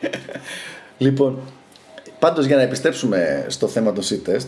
λοιπόν, 0.98 1.38
πάντως 2.18 2.46
για 2.46 2.56
να 2.56 2.62
επιστρέψουμε 2.62 3.46
στο 3.48 3.68
θέμα 3.68 3.92
των 3.92 4.04
C-test, 4.04 4.46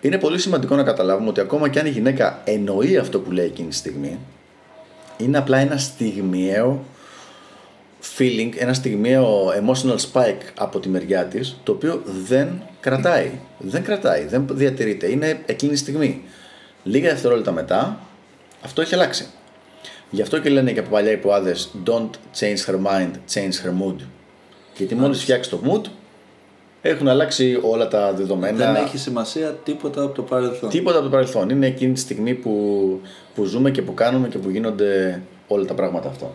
είναι 0.00 0.18
πολύ 0.18 0.38
σημαντικό 0.38 0.76
να 0.76 0.82
καταλάβουμε 0.82 1.28
ότι 1.28 1.40
ακόμα 1.40 1.68
και 1.68 1.78
αν 1.78 1.86
η 1.86 1.90
γυναίκα 1.90 2.42
εννοεί 2.44 2.96
αυτό 2.96 3.20
που 3.20 3.30
λέει 3.30 3.46
εκείνη 3.46 3.68
τη 3.68 3.74
στιγμή, 3.74 4.18
είναι 5.16 5.38
απλά 5.38 5.58
ένα 5.58 5.76
στιγμιαίο 5.76 6.84
feeling, 8.18 8.50
ένα 8.56 8.74
στιγμιαίο 8.74 9.48
emotional 9.48 9.96
spike 10.12 10.42
από 10.58 10.80
τη 10.80 10.88
μεριά 10.88 11.24
της, 11.24 11.60
το 11.62 11.72
οποίο 11.72 12.02
δεν 12.26 12.62
κρατάει. 12.80 13.30
Δεν 13.58 13.82
κρατάει, 13.82 14.26
δεν 14.26 14.46
διατηρείται. 14.50 15.10
Είναι 15.10 15.42
εκείνη 15.46 15.72
τη 15.72 15.78
στιγμή. 15.78 16.22
Λίγα 16.82 17.08
δευτερόλεπτα 17.08 17.52
μετά, 17.52 18.00
αυτό 18.62 18.80
έχει 18.80 18.94
αλλάξει. 18.94 19.26
Γι' 20.10 20.22
αυτό 20.22 20.38
και 20.38 20.48
λένε 20.48 20.72
και 20.72 20.80
από 20.80 20.90
παλιά 20.90 21.12
οι 21.12 21.16
ποάδε 21.16 21.54
Don't 21.84 22.10
change 22.38 22.64
her 22.66 22.76
mind, 22.86 23.10
change 23.34 23.64
her 23.64 23.82
mood. 23.82 23.96
Γιατί 24.78 24.94
μόλις 24.94 25.22
φτιάξει 25.22 25.50
το 25.50 25.60
mood, 25.64 25.90
έχουν 26.82 27.08
αλλάξει 27.08 27.58
όλα 27.62 27.88
τα 27.88 28.12
δεδομένα. 28.12 28.72
Δεν 28.72 28.84
έχει 28.84 28.98
σημασία 28.98 29.50
τίποτα 29.50 30.02
από 30.02 30.14
το 30.14 30.22
παρελθόν. 30.22 30.70
Τίποτα 30.70 30.96
από 30.96 31.04
το 31.04 31.10
παρελθόν. 31.10 31.50
Είναι 31.50 31.66
εκείνη 31.66 31.92
τη 31.92 32.00
στιγμή 32.00 32.34
που, 32.34 32.52
που 33.34 33.44
ζούμε 33.44 33.70
και 33.70 33.82
που 33.82 33.94
κάνουμε 33.94 34.28
και 34.28 34.38
που 34.38 34.50
γίνονται 34.50 35.22
όλα 35.48 35.64
τα 35.64 35.74
πράγματα 35.74 36.08
αυτά. 36.08 36.30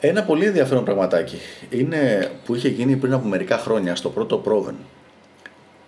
Ένα 0.00 0.22
πολύ 0.22 0.44
ενδιαφέρον 0.44 0.84
πραγματάκι 0.84 1.36
είναι 1.70 2.30
που 2.44 2.54
είχε 2.54 2.68
γίνει 2.68 2.96
πριν 2.96 3.12
από 3.12 3.28
μερικά 3.28 3.58
χρόνια 3.58 3.94
στο 3.94 4.08
πρώτο 4.08 4.42
Proven 4.46 4.74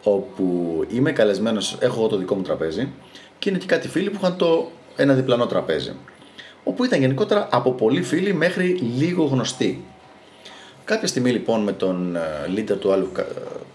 όπου 0.02 0.84
είμαι 0.88 1.12
καλεσμένος, 1.12 1.76
έχω 1.80 1.98
εγώ 1.98 2.08
το 2.08 2.16
δικό 2.16 2.34
μου 2.34 2.42
τραπέζι 2.42 2.88
και 3.38 3.48
είναι 3.48 3.58
και 3.58 3.66
κάτι 3.66 3.88
φίλοι 3.88 4.10
που 4.10 4.18
είχαν 4.22 4.36
το 4.36 4.70
ένα 4.96 5.14
διπλανό 5.14 5.46
τραπέζι 5.46 5.92
όπου 6.64 6.84
ήταν 6.84 7.00
γενικότερα 7.00 7.48
από 7.50 7.72
πολλοί 7.72 8.02
φίλοι 8.02 8.34
μέχρι 8.34 8.66
λίγο 8.96 9.24
γνωστοί. 9.24 9.84
Κάποια 10.88 11.08
στιγμή 11.08 11.30
λοιπόν 11.30 11.62
με 11.62 11.72
τον 11.72 12.16
ε, 12.16 12.20
leader 12.56 12.78
του 12.78 12.92
άλλου 12.92 13.12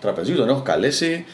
τραπεζιού 0.01 0.35
τον 0.35 0.49
έχω 0.49 0.61
καλέσει 0.61 1.25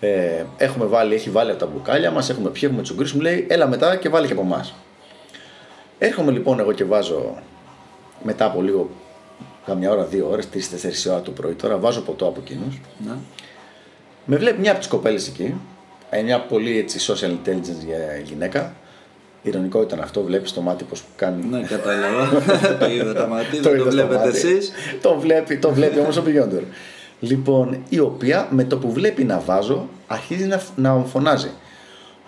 ε, 0.00 0.44
έχουμε 0.56 0.86
βάλει, 0.86 1.14
έχει 1.14 1.30
βάλει 1.30 1.50
από 1.50 1.58
τα 1.58 1.66
μπουκάλια 1.66 2.10
μας, 2.10 2.30
έχουμε 2.30 2.50
πιει, 2.50 2.62
έχουμε 2.64 2.82
τσουγκρίσει, 2.82 3.14
μου 3.16 3.20
λέει 3.20 3.46
έλα 3.48 3.66
μετά 3.66 3.96
και 3.96 4.08
βάλει 4.08 4.26
και 4.26 4.32
από 4.32 4.42
εμάς. 4.42 4.74
Έρχομαι 5.98 6.32
λοιπόν 6.32 6.58
εγώ 6.60 6.72
και 6.72 6.84
βάζω 6.84 7.36
μετά 8.22 8.44
από 8.44 8.62
λίγο, 8.62 8.90
καμιά 9.66 9.90
ώρα, 9.90 10.04
δύο 10.04 10.28
ώρες, 10.30 10.50
τρει-τέσσερι 10.50 10.94
ώρα 11.08 11.22
το 11.22 11.30
πρωί, 11.30 11.52
τώρα 11.52 11.76
βάζω 11.76 12.00
ποτό 12.00 12.26
από 12.26 12.40
εκείνους. 12.44 12.80
Ναι. 13.06 13.12
Με 14.24 14.36
βλέπει 14.36 14.60
μια 14.60 14.70
από 14.70 14.80
τις 14.80 14.88
κοπέλες 14.88 15.28
εκεί, 15.28 15.54
ε, 16.10 16.22
μια 16.22 16.40
πολύ 16.40 16.78
έτσι 16.78 17.12
social 17.12 17.30
intelligence 17.30 17.84
για 17.86 18.18
γυναίκα. 18.24 18.74
Ειρωνικό 19.42 19.82
ήταν 19.82 20.00
αυτό, 20.00 20.22
βλέπεις 20.22 20.52
το 20.52 20.60
μάτι 20.60 20.84
πώς 20.84 21.04
κάνει. 21.16 21.44
Ναι, 21.50 21.60
κατάλαβα. 21.60 22.42
το 22.80 22.90
είδα 22.90 23.14
τα 23.14 23.26
μάτια, 23.26 23.62
το, 23.62 23.76
το 23.76 23.90
βλέπετε 23.90 24.28
εσείς. 24.28 24.72
Το 25.00 25.18
βλέπει, 25.18 25.58
το 25.58 25.72
βλέπει 25.72 25.98
όμως 25.98 26.16
ο 26.16 26.22
Beyonder. 26.26 26.62
Λοιπόν, 27.20 27.82
η 27.88 27.98
οποία 27.98 28.48
με 28.50 28.64
το 28.64 28.78
που 28.78 28.92
βλέπει 28.92 29.24
να 29.24 29.38
βάζω 29.38 29.88
αρχίζει 30.06 30.44
να, 30.44 30.62
να 30.76 30.94
φωνάζει. 30.94 31.50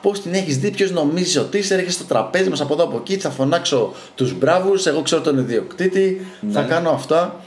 Πώς 0.03 0.21
την 0.21 0.35
έχεις 0.35 0.59
δει, 0.59 0.71
ποιος 0.71 0.91
νομίζεις 0.91 1.37
ότι 1.37 1.59
είσαι, 1.59 1.75
έρχεσαι 1.75 1.93
στο 1.93 2.05
τραπέζι 2.05 2.49
μας 2.49 2.61
από 2.61 2.75
εδώ 2.75 2.85
από 2.85 2.97
εκεί, 2.97 3.17
θα 3.17 3.31
φωνάξω 3.31 3.93
τους 4.15 4.39
μπράβους, 4.39 4.87
εγώ 4.87 5.03
ξέρω 5.03 5.21
τον 5.21 5.39
ιδιοκτήτη, 5.39 6.27
ναι. 6.41 6.53
θα 6.53 6.63
κάνω 6.63 6.91
αυτά. 6.91 7.41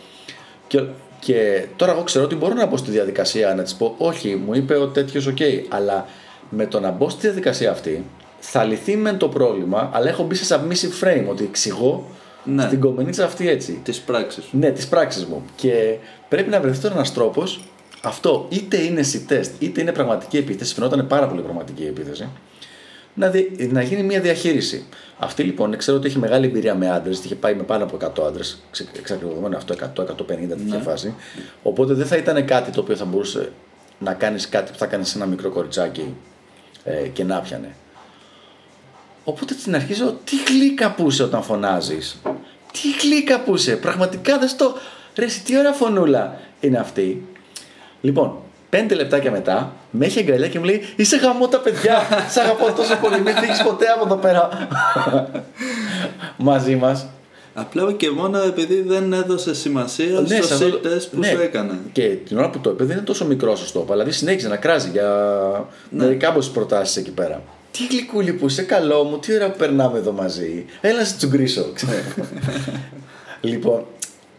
Και, 0.68 0.84
και 1.20 1.66
τώρα 1.76 1.92
εγώ 1.92 2.04
ξέρω 2.04 2.26
ότι 2.26 2.36
μπορώ 2.36 2.54
να 2.54 2.66
μπω 2.66 2.78
στη 2.78 2.92
διαδικασία 2.92 3.56
να 3.56 3.64
της 3.64 3.76
πω, 3.76 3.96
Όχι, 3.98 4.36
μου 4.46 4.54
είπε 4.54 4.76
ο 4.76 4.88
τέτοιος, 4.88 5.28
οκ, 5.28 5.38
αλλά 5.70 6.06
με 6.50 6.66
το 6.66 6.80
να 6.80 6.92
μπω 6.92 7.10
στη 7.10 7.22
διαδικασία 7.22 7.72
αυτή 7.72 8.06
θα 8.44 8.64
λυθεί 8.64 8.96
με 8.96 9.14
το 9.14 9.28
πρόβλημα, 9.28 9.90
αλλά 9.94 10.10
έχω 10.10 10.24
μπει 10.24 10.36
σε 10.36 10.56
submissive 10.56 11.04
frame 11.04 11.26
ότι 11.30 11.44
εξηγώ 11.44 12.08
ναι. 12.44 12.64
στην 12.64 12.80
κομμενίτσα 12.80 13.26
αυτή 13.26 13.50
έτσι. 13.50 13.80
Τις 13.84 14.00
πράξεις. 14.00 14.44
Ναι, 14.52 14.72
τις 14.72 14.88
πράξεις 14.88 15.26
μου. 15.26 15.44
Και 15.56 15.98
πρέπει 16.30 16.50
να 16.50 16.60
βρεθεί 16.60 16.82
τώρα 16.82 16.94
ένας 16.94 17.14
τρόπος 17.14 17.60
αυτό 18.02 18.46
είτε 18.50 18.78
είναι 18.78 19.02
C-test 19.14 19.50
είτε 19.60 19.82
είναι 19.82 19.92
πραγματική 19.92 20.38
επίθεση, 20.38 20.74
φαινόταν 20.74 21.08
πάρα 21.08 21.28
πολύ 21.28 21.42
πραγματική 21.42 21.84
επίθεση, 21.84 22.30
να, 23.14 23.32
να 23.70 23.82
γίνει 23.82 24.04
μια 24.04 24.20
διαχείριση. 24.20 24.86
Αυτή 25.18 25.44
λοιπόν 25.44 25.78
ξέρω 25.78 25.98
ότι 25.98 26.08
έχει 26.08 26.20
μεγάλη 26.20 26.46
εμπειρία 26.46 26.76
με 26.76 26.90
άντρες, 26.90 27.24
είχε 27.24 27.36
πάει 27.36 27.56
με 27.56 27.64
πάνω 27.64 27.84
από 27.84 27.98
100 28.22 28.28
άντρες, 28.28 28.62
εξακριβωμένο 28.98 29.58
αυτό, 29.58 29.74
100-150 29.74 29.84
τέτοια 30.28 30.56
ναι. 30.66 30.78
φάση. 30.78 31.14
Οπότε 31.64 31.94
δεν 31.94 32.06
θα 32.06 32.16
ήταν 32.16 32.46
κάτι 32.46 32.72
το 32.72 32.82
οποίο 32.82 32.96
θα 32.96 33.06
μπορούσε 33.06 33.52
να 34.00 34.14
κάνεις 34.14 34.50
κάτι 34.50 34.72
που 34.72 34.78
θα 34.78 34.86
κάνεις 34.86 35.10
σε 35.10 35.18
ένα 35.18 35.28
μικρό 35.28 35.50
κοριτσάκι 35.50 36.16
ε, 36.84 37.08
και 37.08 37.24
να 37.24 37.40
πιανε. 37.40 37.76
Οπότε 39.24 39.54
την 39.54 39.76
αρχίζω, 39.76 40.18
τι 40.24 40.36
γλύκα 40.48 40.92
που 40.92 41.08
είσαι 41.08 41.24
όταν 41.24 41.44
φωνάζεις. 41.44 42.22
Τι 42.72 42.80
γλύκα 43.02 43.40
που 43.40 43.56
είσαι, 43.56 43.76
πραγματικά 43.76 44.40
δεν 44.40 44.48
στο. 44.48 44.74
Ρε, 45.16 45.26
τι 45.46 45.58
ωραία 45.58 45.72
φωνούλα 45.72 46.40
είναι 46.60 46.78
αυτή. 46.78 47.26
Λοιπόν, 48.02 48.36
πέντε 48.70 48.96
λεπτάκια 48.96 49.32
μετά 49.32 49.74
με 49.92 50.06
έχει 50.06 50.20
αγκαλιά 50.20 50.48
και 50.48 50.60
μου 50.60 50.66
λέει 50.66 50.82
Είσαι 50.96 51.16
γαμό 51.16 51.48
τα 51.48 51.60
παιδιά. 51.60 52.02
Σ' 52.32 52.38
αγαπώ 52.38 52.72
τόσο 52.72 52.96
πολύ. 52.96 53.22
Μην 53.22 53.36
φύγεις 53.36 53.64
ποτέ 53.64 53.86
από 53.88 54.06
εδώ 54.06 54.16
πέρα. 54.16 54.50
Μαζί 56.38 56.76
μας. 56.76 57.08
Απλά 57.54 57.92
και 57.92 58.10
μόνο 58.10 58.38
επειδή 58.38 58.82
δεν 58.82 59.14
έδωσε 59.14 59.54
σημασία 59.54 60.20
ναι, 60.28 60.42
στο 60.42 60.70
τεστ 60.70 61.14
που 61.14 61.20
ναι. 61.20 61.28
σου 61.28 61.42
έκανε. 61.42 61.80
Και 61.92 62.08
την 62.08 62.38
ώρα 62.38 62.50
που 62.50 62.60
το 62.60 62.70
είπε 62.70 62.84
δεν 62.84 62.96
είναι 62.98 63.06
τόσο 63.06 63.26
μικρό 63.26 63.58
το 63.74 63.86
Δηλαδή 63.90 64.12
συνέχιζε 64.12 64.48
να 64.48 64.56
κράζει 64.56 64.90
για 64.90 65.08
ναι. 65.90 66.04
μερικά 66.04 66.30
από 66.30 66.40
τις 66.40 66.50
προτάσεις 66.50 66.96
εκεί 66.96 67.12
πέρα. 67.12 67.42
Τι 67.72 67.88
γλυκούλη 67.88 68.34
που 68.34 68.46
είσαι, 68.46 68.64
καλό 68.64 69.04
μου, 69.04 69.20
τι 69.20 69.36
ώρα 69.36 69.52
που 69.52 69.58
περνάμε 69.58 69.98
εδώ 69.98 70.12
μαζί. 70.12 70.66
Έλα 70.82 71.00
να 71.00 71.06
σε 71.06 71.16
τσουγκρίσω, 71.16 71.66
λοιπόν, 73.42 73.86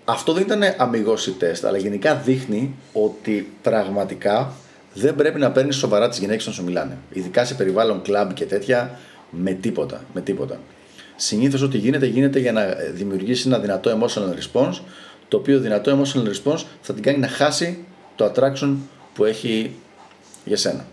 αυτό 0.05 0.33
δεν 0.33 0.43
ήταν 0.43 0.63
αμυγός 0.77 1.37
τεστ, 1.39 1.65
αλλά 1.65 1.79
γενικά 1.79 2.15
δείχνει 2.15 2.75
ότι 2.93 3.53
πραγματικά 3.63 4.53
δεν 4.95 5.15
πρέπει 5.15 5.39
να 5.39 5.51
παίρνεις 5.51 5.77
σοβαρά 5.77 6.09
τις 6.09 6.19
γυναίκες 6.19 6.43
όταν 6.43 6.55
σου 6.55 6.65
μιλάνε. 6.65 6.99
Ειδικά 7.13 7.45
σε 7.45 7.55
περιβάλλον 7.55 8.03
κλαμπ 8.03 8.33
και 8.33 8.45
τέτοια, 8.45 8.99
με 9.31 9.53
τίποτα. 9.53 10.05
Με 10.15 10.21
τίποτα. 10.21 10.61
Συνήθως 11.17 11.63
ό,τι 11.63 11.79
γίνεται, 11.79 12.07
γίνεται 12.07 12.39
για 12.39 12.53
να 12.53 12.65
δημιουργήσει 12.93 13.49
ένα 13.49 13.59
δυνατό 13.59 13.99
emotional 13.99 14.61
response, 14.61 14.81
το 15.29 15.37
οποίο 15.37 15.59
δυνατό 15.59 16.01
emotional 16.01 16.27
response 16.27 16.63
θα 16.81 16.95
την 16.95 17.03
κάνει 17.03 17.19
να 17.19 17.29
χάσει 17.29 17.85
το 18.17 18.33
attraction 18.35 18.75
που 19.15 19.25
έχει 19.25 19.75
για 20.45 20.57
σένα. 20.57 20.87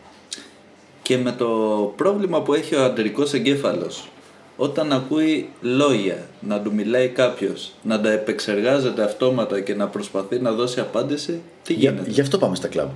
Και 1.10 1.18
με 1.18 1.32
το 1.32 1.48
πρόβλημα 1.96 2.42
που 2.42 2.54
έχει 2.54 2.76
ο 2.76 2.84
αντρικός 2.84 3.34
εγκέφαλος 3.34 4.10
όταν 4.58 4.94
ακούει 4.94 5.50
λόγια 5.62 6.28
να 6.40 6.60
του 6.62 6.74
μιλάει 6.74 7.08
κάποιος, 7.08 7.72
να 7.84 8.02
τα 8.02 8.12
επεξεργάζεται 8.12 9.04
αυτόματα 9.04 9.60
και 9.60 9.76
να 9.76 9.88
προσπαθεί 9.88 10.40
να 10.40 10.52
δώσει 10.52 10.80
απάντηση, 10.80 11.42
τι 11.64 11.74
γίνεται; 11.74 12.10
γι' 12.10 12.22
αυτό 12.22 12.38
πάμε 12.38 12.56
στα 12.56 12.68
κλαμπ. 12.68 12.90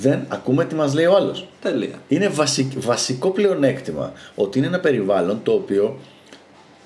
Δεν 0.00 0.24
ακούμε 0.28 0.64
τι 0.64 0.74
μας 0.74 0.94
λέει 0.94 1.04
ο 1.04 1.14
άλλος. 1.16 1.46
Τέλεια. 1.60 2.02
Είναι 2.08 2.30
βασικό 2.76 3.30
πλεονέκτημα 3.30 4.12
ότι 4.34 4.58
είναι 4.58 4.66
ένα 4.66 4.80
περιβάλλον 4.80 5.40
το 5.42 5.52
οποίο 5.52 5.98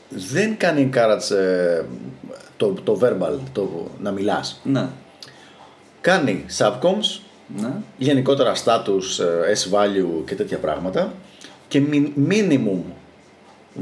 δεν 0.08 0.56
κάνει 0.56 0.90
encourage 0.92 1.36
ε, 1.36 1.82
το, 2.56 2.74
το 2.84 2.98
verbal, 3.02 3.38
το 3.52 3.90
να 4.00 4.10
μιλάς. 4.10 4.60
Ναι. 4.64 4.88
Κάνει 6.00 6.44
subcoms, 6.58 7.20
ναι. 7.60 7.68
γενικότερα 7.98 8.52
status, 8.64 9.24
ε, 9.48 9.52
S-value 9.52 10.24
και 10.26 10.34
τέτοια 10.34 10.58
πράγματα 10.58 11.12
και 11.68 11.82
minimum 12.28 12.80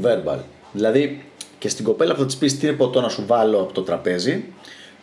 verbal. 0.03 0.37
Δηλαδή 0.73 1.23
και 1.59 1.69
στην 1.69 1.85
κοπέλα 1.85 2.13
που 2.13 2.19
θα 2.19 2.25
της 2.25 2.35
πεις 2.37 2.57
τι 2.59 2.71
ποτό 2.73 3.01
να 3.01 3.09
σου 3.09 3.23
βάλω 3.27 3.61
από 3.61 3.73
το 3.73 3.81
τραπέζι, 3.81 4.43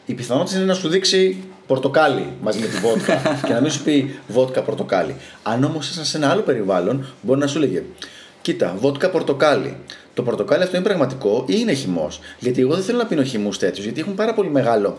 η 0.07 0.15
πιθανότητα 0.15 0.57
είναι 0.57 0.67
να 0.67 0.75
σου 0.75 0.89
δείξει 0.89 1.37
πορτοκάλι 1.67 2.27
μαζί 2.43 2.59
με 2.59 2.67
τη 2.67 2.77
βότκα 2.79 3.15
και 3.47 3.53
να 3.53 3.61
μην 3.61 3.71
σου 3.71 3.83
πει 3.83 4.19
βότκα 4.29 4.63
πορτοκάλι. 4.63 5.17
Αν 5.43 5.65
όμως 5.65 5.89
είσαι 5.91 6.05
σε 6.05 6.17
ένα 6.17 6.31
άλλο 6.31 6.41
περιβάλλον, 6.41 7.07
μπορεί 7.23 7.41
να 7.41 7.47
σου 7.47 7.59
λέγε 7.59 7.83
Κοίτα, 8.43 8.75
βότκα 8.79 9.11
πορτοκάλι. 9.11 9.77
το 10.15 10.23
πορτοκάλι 10.23 10.63
αυτό 10.63 10.77
είναι 10.77 10.85
πραγματικό 10.85 11.45
ή 11.49 11.55
είναι 11.59 11.73
χυμός; 11.73 12.21
Γιατί 12.39 12.61
εγώ 12.61 12.75
δεν 12.75 12.83
θέλω 12.85 12.99
να 12.99 13.07
πίνω 13.07 13.23
χυμούς 13.23 13.59
τέτοιους, 13.59 13.85
γιατί 13.85 14.01
έχουν 14.01 14.15
πάρα 14.15 14.35
πολύ 14.35 14.51
μεγάλο. 14.51 14.97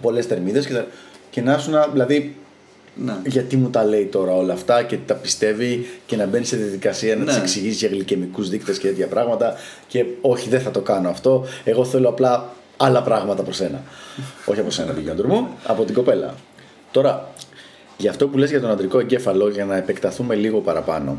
Πολλές 0.00 0.26
θερμίδες 0.26 0.66
και, 0.66 0.72
θα- 0.72 0.86
και 1.30 1.40
να 1.40 1.58
σου 1.58 1.70
να. 1.70 1.86
Δηλαδή, 1.88 2.36
Ναι. 3.04 3.16
γιατί 3.26 3.56
μου 3.56 3.70
τα 3.70 3.84
λέει 3.84 4.04
τώρα 4.04 4.32
όλα 4.32 4.52
αυτά 4.52 4.82
και 4.82 4.96
τα 5.06 5.14
πιστεύει 5.14 5.86
και 6.06 6.16
να 6.16 6.26
μπαίνει 6.26 6.44
σε 6.44 6.56
διαδικασία 6.56 7.16
να 7.16 7.24
Ναι. 7.24 7.32
τη 7.32 7.38
εξηγήσει 7.38 7.74
για 7.76 7.88
γλυκαιμικούς 7.88 8.48
δείκτες 8.48 8.78
και 8.78 8.88
τέτοια 8.88 9.06
πράγματα. 9.06 9.54
Και 9.88 10.04
όχι, 10.20 10.48
δεν 10.48 10.60
θα 10.60 10.70
το 10.70 10.80
κάνω 10.80 11.08
αυτό. 11.08 11.46
Εγώ 11.64 11.84
θέλω 11.84 12.08
απλά 12.08 12.52
άλλα 12.76 13.02
πράγματα 13.02 13.42
προ 13.42 13.52
σένα. 13.52 13.82
όχι 14.50 14.60
από 14.60 14.70
σένα, 14.70 14.92
Βιγιόντρ 14.92 15.26
μου, 15.26 15.48
από 15.66 15.84
την 15.84 15.94
κοπέλα. 15.94 16.34
Τώρα, 16.90 17.30
για 17.96 18.10
αυτό 18.10 18.28
που 18.28 18.38
λες 18.38 18.50
για 18.50 18.60
τον 18.60 18.70
αντρικό 18.70 18.98
εγκέφαλο, 18.98 19.48
για 19.48 19.64
να 19.64 19.76
επεκταθούμε 19.76 20.34
λίγο 20.34 20.58
παραπάνω. 20.58 21.18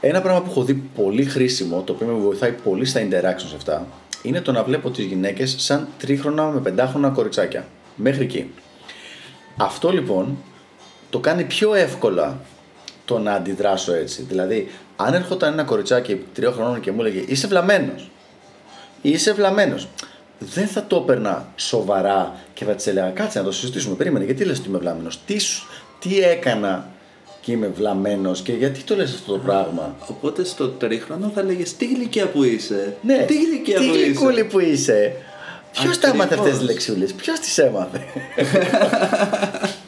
Ένα 0.00 0.20
πράγμα 0.20 0.40
που 0.42 0.50
έχω 0.50 0.62
δει 0.64 0.74
πολύ 0.74 1.24
χρήσιμο, 1.24 1.82
το 1.86 1.92
οποίο 1.92 2.06
με 2.06 2.12
βοηθάει 2.12 2.52
πολύ 2.64 2.84
στα 2.84 3.00
interactions 3.00 3.52
αυτά, 3.56 3.86
είναι 4.22 4.40
το 4.40 4.52
να 4.52 4.62
βλέπω 4.62 4.90
τις 4.90 5.04
γυναίκες 5.04 5.54
σαν 5.58 5.88
τρίχρονα 5.98 6.44
με 6.44 6.60
πεντάχρονα 6.60 7.08
κοριτσάκια. 7.08 7.66
Μέχρι 7.96 8.24
εκεί. 8.24 8.50
Αυτό 9.56 9.90
λοιπόν 9.90 10.36
το 11.10 11.18
κάνει 11.18 11.44
πιο 11.44 11.74
εύκολα 11.74 12.38
το 13.04 13.18
να 13.18 13.32
αντιδράσω 13.32 13.92
έτσι. 13.94 14.22
Δηλαδή, 14.22 14.70
αν 14.96 15.14
έρχονταν 15.14 15.52
ένα 15.52 15.62
κοριτσάκι 15.62 16.24
τριών 16.34 16.52
χρονών 16.52 16.80
και 16.80 16.92
μου 16.92 17.00
έλεγε 17.00 17.24
Είσαι 17.26 17.46
βλαμμένος. 17.46 18.10
Είσαι 19.02 19.32
βλαμμένος. 19.32 19.88
Δεν 20.38 20.66
θα 20.66 20.84
το 20.86 20.96
έπαιρνα 20.96 21.46
σοβαρά 21.56 22.34
και 22.54 22.64
θα 22.64 22.74
της 22.74 22.86
έλεγα 22.86 23.08
Κάτσε 23.10 23.38
να 23.38 23.44
το 23.44 23.52
συζητήσουμε. 23.52 23.94
Περίμενε, 23.94 24.24
γιατί 24.24 24.44
λες 24.44 24.58
ότι 24.58 24.68
είμαι 24.68 24.78
βλαμμένος; 24.78 25.20
Τι, 25.26 25.38
σου- 25.38 25.66
τι 25.98 26.20
έκανα 26.20 26.88
και 27.40 27.52
είμαι 27.52 27.66
βλαμμένος 27.74 28.40
και 28.40 28.52
γιατί 28.52 28.82
το 28.82 28.96
λες 28.96 29.14
αυτό 29.14 29.32
το 29.32 29.38
πράγμα; 29.38 29.96
Οπότε 30.06 30.44
στο 30.44 30.68
τρίχρονο 30.68 31.30
θα 31.34 31.42
λέγες 31.42 31.76
Τι 31.76 31.84
ηλικία 31.84 32.26
που 32.26 32.42
είσαι. 32.44 32.96
Ναι, 33.02 33.16
Τι 33.26 33.34
ηλικία 33.34 33.78
τι 33.78 33.86
που 33.86 33.92
γλυκούλη 33.94 34.34
είσαι. 34.34 34.44
που 34.44 34.60
είσαι. 34.60 35.12
Ποιος 35.72 35.98
τα 35.98 36.08
έμαθε 36.08 36.22
Ακριβώς. 36.34 36.46
αυτές 36.46 36.58
τις 36.58 36.66
λεξούλε, 36.68 37.04
ποιος 37.16 37.38
τις 37.38 37.58
έμαθε; 37.58 38.00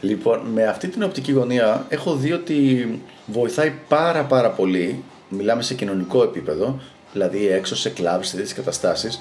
λοιπόν, 0.00 0.40
με 0.40 0.66
αυτή 0.66 0.88
την 0.88 1.02
οπτική 1.02 1.32
γωνία 1.32 1.86
έχω 1.88 2.14
δει 2.14 2.32
ότι 2.32 2.88
βοηθάει 3.26 3.72
πάρα 3.88 4.24
πάρα 4.24 4.50
πολύ. 4.50 5.02
Μιλάμε 5.28 5.62
σε 5.62 5.74
κοινωνικό 5.74 6.22
επίπεδο, 6.22 6.80
δηλαδή 7.12 7.48
έξω 7.48 7.76
σε 7.76 7.90
κλαμπ, 7.90 8.22
σε 8.22 8.36
τέτοιες 8.36 8.54
καταστάσεις. 8.54 9.20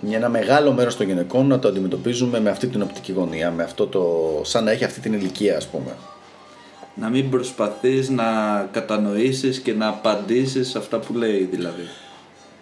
Για 0.00 0.16
ένα 0.16 0.28
μεγάλο 0.28 0.72
μέρος 0.72 0.96
των 0.96 1.06
γυναικών 1.06 1.46
να 1.46 1.58
το 1.58 1.68
αντιμετωπίζουμε 1.68 2.40
με 2.40 2.50
αυτή 2.50 2.66
την 2.66 2.82
οπτική 2.82 3.12
γωνία, 3.12 3.50
με 3.50 3.62
αυτό 3.62 3.86
το. 3.86 4.04
σαν 4.44 4.64
να 4.64 4.70
έχει 4.70 4.84
αυτή 4.84 5.00
την 5.00 5.12
ηλικία, 5.12 5.56
ας 5.56 5.66
πούμε. 5.66 5.96
Να 6.94 7.08
μην 7.08 7.30
προσπαθείς 7.30 8.08
να 8.08 8.24
κατανοήσεις 8.72 9.58
και 9.58 9.72
να 9.72 9.88
απαντήσεις 9.88 10.68
σε 10.68 10.78
αυτά 10.78 10.98
που 10.98 11.14
λέει 11.14 11.48
δηλαδή. 11.50 11.82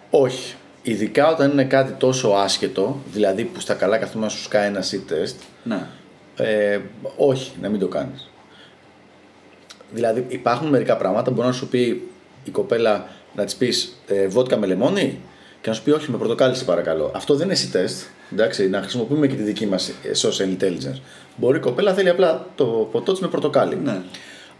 Όχι. 0.09 0.55
Ειδικά 0.81 1.27
όταν 1.27 1.51
είναι 1.51 1.63
κάτι 1.63 1.91
τόσο 1.91 2.27
άσχετο, 2.29 2.99
δηλαδή 3.11 3.43
που 3.43 3.59
στα 3.59 3.73
καλά 3.73 3.97
καθόλου 3.97 4.23
να 4.23 4.29
σου 4.29 4.41
σκάει 4.41 4.67
ένα 4.67 4.83
C-test, 4.83 5.35
Ναι. 5.63 5.87
Ε, 6.39 6.79
όχι, 7.17 7.51
να 7.61 7.69
μην 7.69 7.79
το 7.79 7.87
κάνεις. 7.87 8.29
Δηλαδή 9.91 10.25
υπάρχουν 10.27 10.67
μερικά 10.67 10.97
πράγματα, 10.97 11.31
μπορεί 11.31 11.47
να 11.47 11.53
σου 11.53 11.67
πει 11.67 12.09
η 12.43 12.49
κοπέλα 12.49 13.07
να 13.35 13.45
της 13.45 13.55
πεις 13.55 14.01
ε, 14.07 14.27
βότκα 14.27 14.57
με 14.57 14.67
λεμόνι 14.67 15.19
και 15.61 15.69
να 15.69 15.75
σου 15.75 15.83
πει 15.83 15.91
όχι 15.91 16.11
με 16.11 16.17
πορτοκάλι 16.17 16.55
σε 16.55 16.63
παρακαλώ. 16.63 17.11
Αυτό 17.15 17.33
δεν 17.35 17.43
είναι 17.43 17.53
εσύ 17.53 17.69
τεστ, 17.71 18.03
εντάξει, 18.31 18.69
να 18.69 18.81
χρησιμοποιούμε 18.81 19.27
και 19.27 19.35
τη 19.35 19.41
δική 19.41 19.65
μας 19.65 19.89
ε, 19.89 19.93
social 20.15 20.63
intelligence. 20.63 20.99
Μπορεί 21.35 21.57
η 21.57 21.61
κοπέλα 21.61 21.93
θέλει 21.93 22.09
απλά 22.09 22.45
το 22.55 22.65
ποτό 22.91 23.11
της 23.11 23.21
με 23.21 23.27
πορτοκάλι. 23.27 23.75
Ναι. 23.75 24.01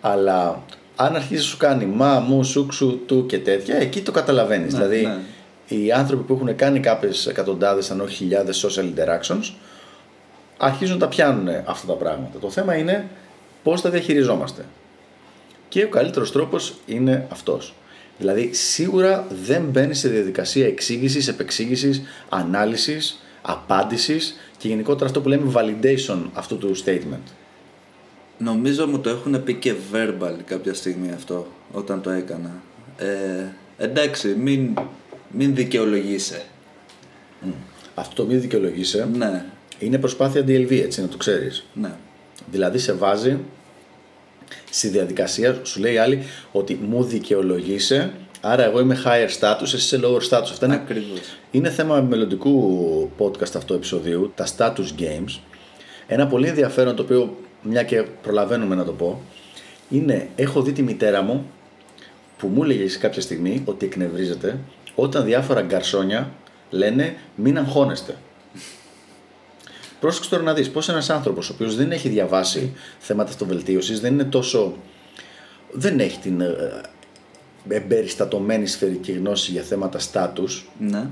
Αλλά 0.02 0.64
αν 0.96 1.16
αρχίζει 1.16 1.42
να 1.42 1.48
σου 1.48 1.58
κάνει 1.58 1.86
μα, 1.86 2.20
μου, 2.20 2.44
σούξου, 2.44 3.00
του 3.06 3.26
και 3.26 3.40
τέτοια, 3.40 3.76
εκεί 3.76 4.02
το 4.02 4.12
καταλαβαίνεις. 4.12 4.74
Ναι, 4.74 4.80
δηλαδή 4.80 5.06
ναι. 5.06 5.78
οι 5.78 5.92
άνθρωποι 5.92 6.24
που 6.24 6.34
έχουν 6.34 6.56
κάνει 6.56 6.80
κάποιες 6.80 7.28
εκατοντάδες 7.28 7.92
αν 7.92 8.02
όχι 8.02 8.16
χιλιάδες 8.16 8.66
social 8.66 8.84
interactions 8.84 9.54
αρχίζουν 10.60 10.94
να 10.94 11.02
τα 11.02 11.08
πιάνουν 11.08 11.48
αυτά 11.66 11.88
τα 11.88 11.94
πράγματα. 11.94 12.40
Το 12.40 12.50
θέμα 12.50 12.76
είναι 12.76 13.10
πώς 13.64 13.82
τα 13.82 13.90
διαχειριζόμαστε. 13.90 14.66
Και 15.70 15.84
ο 15.84 15.90
καλύτερος 15.90 16.32
τρόπος 16.32 16.76
είναι 16.86 17.28
αυτός. 17.32 17.74
Δηλαδή 18.18 18.54
σίγουρα 18.54 19.28
δεν 19.44 19.64
μπαίνει 19.64 19.94
σε 19.94 20.10
διαδικασία 20.10 20.68
εξήγησης, 20.68 21.28
επεξήγησης, 21.28 22.02
ανάλυσης, 22.30 23.24
απάντησης 23.42 24.36
και 24.58 24.68
γενικότερα 24.68 25.06
αυτό 25.06 25.22
που 25.22 25.30
λέμε 25.30 25.52
validation 25.56 26.20
αυτού 26.34 26.58
του 26.58 26.76
statement. 26.86 27.32
Νομίζω 28.38 28.88
μου 28.88 29.00
το 29.00 29.10
έχουν 29.10 29.44
πει 29.44 29.54
και 29.54 29.74
verbal 29.94 30.34
κάποια 30.46 30.74
στιγμή 30.74 31.12
αυτό 31.12 31.48
όταν 31.72 32.02
το 32.02 32.10
έκανα. 32.10 32.52
Ε, 32.98 33.06
εντάξει, 33.78 34.28
μην, 34.28 34.74
μην 35.32 35.56
δικαιολογείσαι. 35.56 36.42
Αυτό 37.96 38.16
το 38.16 38.26
μη 38.26 38.36
δικαιολογείσαι 38.36 39.10
Ναι, 39.14 39.46
είναι 39.80 39.98
προσπάθεια 39.98 40.42
DLV, 40.42 40.72
έτσι 40.72 41.02
να 41.02 41.08
το 41.08 41.18
ξέρεις. 41.18 41.66
ναι. 41.74 41.92
Δηλαδή 42.52 42.78
σε 42.78 42.94
βάζει 42.94 43.38
στη 44.70 44.88
διαδικασία, 44.88 45.60
σου 45.64 45.80
λέει 45.80 45.94
η 45.94 45.98
άλλη 45.98 46.24
ότι 46.52 46.80
μου 46.88 47.04
δικαιολογείσαι, 47.04 48.12
άρα 48.42 48.64
εγώ 48.64 48.80
είμαι 48.80 49.02
higher 49.06 49.40
status, 49.40 49.62
εσύ 49.62 49.76
είσαι 49.76 50.00
lower 50.04 50.22
status. 50.30 50.42
Αυτά 50.42 50.66
είναι, 50.66 50.76
Ακριβώς. 50.76 51.20
είναι 51.52 51.70
θέμα 51.70 52.02
μελλοντικού 52.02 53.12
podcast 53.18 53.56
αυτό 53.56 53.74
επεισοδίου, 53.74 54.32
τα 54.36 54.48
status 54.58 55.02
games. 55.02 55.40
Ένα 56.08 56.28
πολύ 56.28 56.48
ενδιαφέρον 56.48 56.96
το 56.96 57.04
οποίο, 57.04 57.38
μια 57.62 57.84
και 57.84 58.02
προλαβαίνουμε 58.22 58.76
να 58.76 58.84
το 58.86 58.92
πω, 58.92 59.22
είναι 59.90 60.30
έχω 60.36 60.62
δει 60.62 60.72
τη 60.72 60.82
μητέρα 60.82 61.22
μου 61.22 61.46
που 62.38 62.48
μου 62.48 62.64
έλεγε 62.64 62.88
σε 62.90 62.98
κάποια 62.98 63.22
στιγμή 63.22 63.62
ότι 63.66 63.86
εκνευρίζεται 63.86 64.58
όταν 64.96 65.24
διάφορα 65.26 65.62
γκαρσόνια 65.62 66.32
λένε 66.70 67.16
μην 67.36 67.58
αγχώνεστε. 67.58 68.16
Πρόσεξε 70.00 70.30
τώρα 70.30 70.44
να 70.44 70.54
δεις 70.54 70.70
πώς 70.70 70.90
ένας 70.90 71.10
άνθρωπος 71.10 71.50
ο 71.50 71.54
οποίος 71.54 71.76
δεν 71.76 71.92
έχει 71.92 72.10
διαβάσει 72.10 72.74
θέματα 73.00 73.30
αυτοβελτίωσης, 73.30 74.00
δεν 74.00 74.14
είναι 74.14 74.24
τόσο... 74.24 74.74
δεν 75.72 76.00
έχει 76.00 76.20
την 76.20 76.42
ε, 76.42 76.82
εμπεριστατωμένη 77.70 78.68
σφαιρική 78.68 79.12
γνώση 79.12 79.52
για 79.52 79.62
θέματα 79.62 80.00
status, 80.12 80.64
Ναι. 80.80 81.06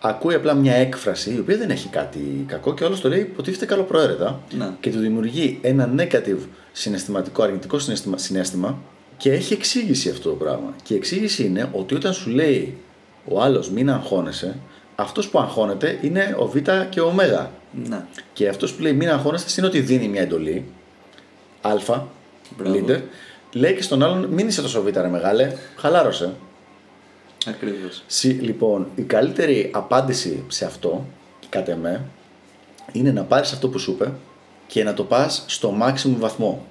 ακούει 0.00 0.34
απλά 0.34 0.54
μια 0.54 0.74
έκφραση 0.74 1.34
η 1.34 1.38
οποία 1.38 1.56
δεν 1.56 1.70
έχει 1.70 1.88
κάτι 1.88 2.44
κακό 2.46 2.74
και 2.74 2.84
όλος 2.84 3.00
το 3.00 3.08
λέει 3.08 3.20
υποτίθεται 3.20 3.66
καλοπροαίρετα 3.66 4.40
Ναι. 4.58 4.70
και 4.80 4.90
του 4.90 4.98
δημιουργεί 4.98 5.58
ένα 5.62 5.90
negative 5.98 6.38
συναισθηματικό, 6.72 7.42
αρνητικό 7.42 7.78
συναισθημα, 7.78 8.18
συναίσθημα 8.18 8.78
και 9.16 9.32
έχει 9.32 9.52
εξήγηση 9.52 10.10
αυτό 10.10 10.28
το 10.28 10.34
πράγμα. 10.34 10.74
Και 10.82 10.94
η 10.94 10.96
εξήγηση 10.96 11.44
είναι 11.44 11.68
ότι 11.72 11.94
όταν 11.94 12.12
σου 12.12 12.30
λέει 12.30 12.76
ο 13.24 13.42
άλλος 13.42 13.70
μην 13.70 13.90
αγχώνεσαι, 13.90 14.56
αυτός 14.96 15.28
που 15.28 15.38
αγχώνεται 15.38 15.98
είναι 16.02 16.34
ο 16.38 16.46
Β 16.46 16.56
και 16.90 17.00
ο 17.00 17.06
Ω. 17.06 17.12
Ναι. 17.88 18.04
Και 18.32 18.48
αυτός 18.48 18.74
που 18.74 18.82
λέει 18.82 18.92
μην 18.92 19.08
αγχώνεσαι 19.10 19.54
είναι 19.58 19.66
ότι 19.66 19.80
δίνει 19.80 20.08
μια 20.08 20.20
εντολή, 20.22 20.64
Α, 21.60 21.70
Μπράβο. 22.56 22.84
leader, 22.86 23.00
λέει 23.52 23.74
και 23.74 23.82
στον 23.82 24.02
άλλον 24.02 24.24
μην 24.24 24.48
είσαι 24.48 24.62
τόσο 24.62 24.82
Β 24.82 24.86
ρε 24.86 25.08
μεγάλε, 25.08 25.52
χαλάρωσε. 25.76 26.32
Ακριβώς. 27.46 28.02
Συ- 28.06 28.42
Λοιπόν, 28.42 28.86
η 28.94 29.02
καλύτερη 29.02 29.70
απάντηση 29.74 30.44
σε 30.48 30.64
αυτό, 30.64 31.06
κατά 31.48 31.72
εμέ, 31.72 32.04
είναι 32.92 33.12
να 33.12 33.22
πάρεις 33.22 33.52
αυτό 33.52 33.68
που 33.68 33.78
σου 33.78 33.90
είπε 33.90 34.12
και 34.66 34.84
να 34.84 34.94
το 34.94 35.04
πας 35.04 35.44
στο 35.46 35.76
maximum 35.82 36.14
βαθμό. 36.18 36.66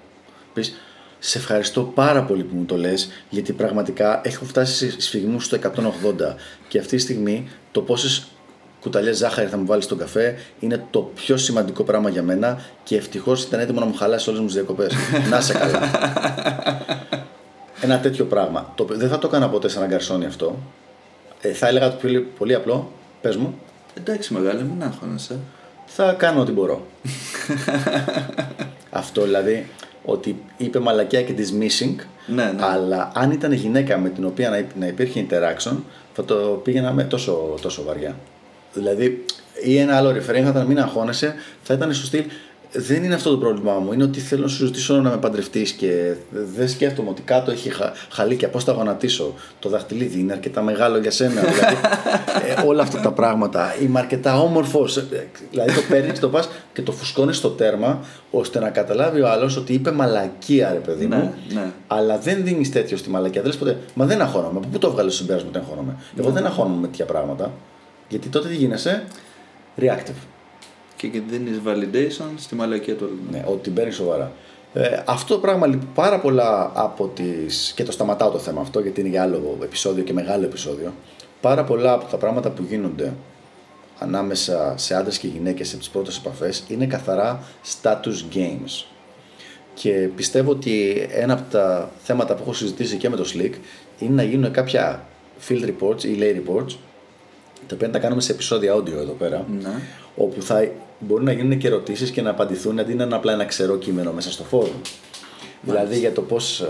Πεις, 0.54 0.74
σε 1.20 1.38
ευχαριστώ 1.38 1.82
πάρα 1.84 2.24
πολύ 2.24 2.44
που 2.44 2.56
μου 2.56 2.66
το 2.66 2.78
λες, 2.78 3.10
γιατί 3.30 3.54
πραγματικά 3.54 4.22
έχω 4.24 4.46
φτάσει 4.46 4.92
σε 4.92 5.02
σφιγμούς 5.02 5.46
στο 5.46 5.56
180 5.56 6.36
και 6.68 6.80
αυτή 6.80 6.96
τη 6.96 7.02
στιγμή 7.02 7.48
το 7.72 7.82
πόσες 7.82 8.28
κουταλιές 8.84 9.18
ζάχαρη 9.18 9.48
θα 9.48 9.58
μου 9.58 9.66
βάλεις 9.66 9.86
στον 9.86 9.98
καφέ 9.98 10.36
είναι 10.60 10.86
το 10.90 11.00
πιο 11.16 11.38
σημαντικό 11.38 11.84
πράγμα 11.84 12.10
για 12.10 12.24
μένα 12.24 12.62
και 12.84 12.96
ευτυχώς 12.96 13.44
ήταν 13.44 13.60
έτοιμο 13.60 13.80
να 13.80 13.86
μου 13.86 13.94
χαλάσει 13.94 14.30
όλες 14.30 14.40
μου 14.42 14.46
τις 14.46 14.56
διακοπές. 14.56 14.94
να 15.32 15.42
σε 15.42 15.54
καλά. 15.54 15.80
Ένα 17.82 18.00
τέτοιο 18.00 18.26
πράγμα. 18.26 18.72
Το, 18.76 18.88
δεν 18.90 19.10
θα 19.10 19.20
το 19.20 19.28
έκανα 19.28 19.50
ποτέ 19.50 19.68
σε 19.70 19.78
έναν 19.78 19.90
γκαρσόνι 19.90 20.26
αυτό. 20.26 20.56
Ε, 21.42 21.54
θα 21.54 21.68
έλεγα 21.68 21.90
το 21.90 21.96
πολύ, 22.02 22.20
πολύ 22.20 22.54
απλό. 22.54 22.92
Πες 23.22 23.36
μου, 23.36 23.56
Εντάξει 23.98 24.34
μεγάλε, 24.34 24.62
μην 24.64 24.84
άγχωνεσαι. 24.84 25.38
θα 25.86 26.14
κάνω 26.14 26.42
ό,τι 26.42 26.52
μπορώ. 26.52 26.86
αυτό 28.90 29.22
δηλαδή 29.24 29.66
ότι 30.06 30.42
είπε 30.58 30.80
μαλακιά 30.80 31.22
και 31.24 31.34
dismissing, 31.38 31.96
Ναι, 32.28 32.44
ναι. 32.44 32.66
αλλά 32.66 33.12
αν 33.16 33.32
ήταν 33.32 33.52
γυναίκα 33.52 33.98
με 33.98 34.10
την 34.10 34.26
οποία 34.26 34.50
να, 34.50 34.58
υπ- 34.58 34.76
να 34.80 34.88
υπήρχε 34.88 35.26
interaction, 35.30 35.76
θα 36.14 36.26
το 36.26 36.36
πήγαινα 36.64 36.92
με 36.92 37.04
τόσο, 37.04 37.56
τόσο 37.62 37.84
βαριά. 37.84 38.16
Δηλαδή, 38.74 39.26
ή 39.64 39.78
ένα 39.78 39.98
άλλο 39.98 40.10
refrain 40.10 40.42
θα 40.44 40.50
ήταν 40.50 40.66
μην 40.66 40.80
αγχώνεσαι, 40.80 41.36
θα 41.64 41.74
ήταν 41.74 41.94
στο 41.94 42.06
στυλ 42.06 42.24
δεν 42.74 43.04
είναι 43.04 43.14
αυτό 43.14 43.30
το 43.30 43.38
πρόβλημά 43.38 43.74
μου. 43.74 43.94
Είναι 43.94 44.04
ότι 44.04 44.20
θέλω 44.20 44.42
να 44.42 44.48
σου 44.48 44.66
ζητήσω 44.66 44.96
να 44.96 45.10
με 45.10 45.18
παντρευτείς 45.18 45.72
και 45.72 46.14
δεν 46.30 46.70
σκέφτομαι 46.70 47.10
ότι 47.10 47.22
κάτω 47.22 47.52
έχει 47.52 47.70
χα, 47.70 47.92
χαλίκια. 48.10 48.50
Πώς 48.50 48.64
θα 48.64 48.72
γονατίσω. 48.72 49.34
Το 49.60 49.70
δαχτυλίδι 49.70 50.20
είναι 50.20 50.34
αρκετά 50.34 50.62
μεγάλο 50.62 50.98
για 50.98 51.12
σένα. 51.12 51.42
δηλαδή, 51.52 51.76
ε, 52.58 52.68
όλα 52.68 52.82
αυτά 52.84 53.00
τα 53.00 53.12
πράγματα. 53.12 53.76
Είμαι 53.82 54.00
αρκετά 54.00 54.40
όμορφος. 54.40 55.04
Δηλαδή 55.52 55.74
το 55.74 55.82
παίρνεις 55.90 56.12
και 56.14 56.20
το 56.20 56.30
πα 56.30 56.44
και 56.74 56.82
το 56.82 56.92
φουσκώνεις 56.92 57.38
στο 57.38 57.50
τέρμα 57.50 58.00
ώστε 58.32 58.60
να 58.60 58.70
καταλάβει 58.70 59.22
ο 59.22 59.30
άλλος 59.30 59.58
ότι 59.58 59.74
είπε 59.74 59.92
μαλακία, 59.92 60.72
ρε 60.74 60.80
παιδί 60.80 61.06
μου. 61.06 61.34
Ναι, 61.50 61.60
ναι. 61.60 61.72
Αλλά 61.88 62.18
δεν 62.18 62.44
δίνεις 62.44 62.72
τέτοιο 62.72 62.98
στη 62.98 63.10
μαλακία. 63.10 63.42
Δεν 63.42 63.50
λες 63.52 63.60
ποτέ, 63.60 63.78
Μα 63.94 64.06
δεν 64.06 64.22
αγχώνομαι. 64.22 64.58
Από 64.58 64.68
πού 64.72 64.78
το 64.78 64.92
βγάλει 64.92 65.10
στο 65.10 65.20
συμπέρασμα 65.20 65.50
ότι 65.50 65.58
αγχώνομαι; 65.58 65.96
Εγώ 66.20 66.30
δεν 66.30 66.46
αγχώνομαι 66.46 66.82
με 66.82 66.88
τέτοια 66.88 67.06
πράγματα. 67.06 67.52
Γιατί 68.14 68.30
τότε 68.30 68.48
τι 68.48 68.56
γίνεσαι, 68.56 69.04
reactive. 69.80 70.22
Και 70.96 71.22
δίνει 71.30 71.62
validation 71.66 72.30
στη 72.36 72.56
μαλακία 72.56 72.96
του 72.96 73.06
άλλου. 73.06 73.20
Ναι, 73.32 73.44
ότι 73.48 73.62
την 73.62 73.74
παίρνεις 73.74 73.96
σοβαρά. 73.96 74.32
Ε, 74.74 75.04
αυτό 75.06 75.34
το 75.34 75.40
πράγμα 75.40 75.68
λοιπόν 75.68 75.90
πάρα 75.94 76.20
πολλά 76.20 76.72
από 76.74 77.08
τις... 77.08 77.74
και 77.76 77.84
το 77.84 77.92
σταματάω 77.92 78.30
το 78.30 78.40
θέμα 78.40 78.62
αυτό 78.62 78.80
γιατί 78.80 79.00
είναι 79.00 79.10
για 79.10 79.22
άλλο 79.22 79.58
επεισόδιο 79.64 80.04
και 80.04 80.14
μεγάλο 80.14 80.46
επεισόδιο 80.46 80.94
πάρα 81.42 81.64
πολλά 81.64 81.94
από 81.94 82.06
τα 82.06 82.18
πράγματα 82.18 82.50
που 82.50 82.64
γίνονται 82.70 83.14
ανάμεσα 84.00 84.74
σε 84.78 84.96
άντρες 84.96 85.18
και 85.18 85.28
γυναίκες 85.28 85.68
σε 85.68 85.78
τις 85.78 85.90
πρώτες 85.90 86.18
επαφές 86.18 86.64
είναι 86.68 86.86
καθαρά 86.86 87.44
status 87.82 88.36
games 88.36 88.86
και 89.74 90.10
πιστεύω 90.16 90.52
ότι 90.52 91.08
ένα 91.12 91.34
από 91.34 91.52
τα 91.52 91.92
θέματα 92.04 92.36
που 92.36 92.42
έχω 92.42 92.54
συζητήσει 92.54 92.98
και 92.98 93.10
με 93.10 93.16
το 93.16 93.26
Slick 93.34 93.54
είναι 94.00 94.14
να 94.14 94.24
γίνουν 94.24 94.52
κάποια 94.52 95.06
field 95.48 95.66
reports 95.66 96.04
ή 96.04 96.18
lay 96.20 96.50
reports 96.50 96.76
τα 97.68 97.76
οποία 97.76 97.88
να 97.88 97.94
τα 97.94 98.00
κάνουμε 98.00 98.22
σε 98.22 98.32
επεισόδια 98.32 98.76
audio 98.76 98.92
εδώ 99.02 99.12
πέρα 99.20 99.46
Ναι. 99.62 99.70
όπου 100.16 100.42
θα 100.42 100.68
μπορεί 101.00 101.24
να 101.24 101.32
γίνουν 101.32 101.58
και 101.58 101.68
ερωτήσεις 101.68 102.12
και 102.12 102.22
να 102.22 102.30
απαντηθούν 102.30 102.80
αντί 102.80 102.94
να 102.94 103.04
είναι 103.04 103.16
απλά 103.16 103.32
ένα 103.34 103.46
ξερό 103.46 103.78
κείμενο 103.78 104.12
μέσα 104.12 104.32
στο 104.32 104.44
φόρουμ. 104.44 104.82
Δηλαδή 105.62 105.98
για 106.00 106.12
το 106.12 106.22
πώς. 106.22 106.68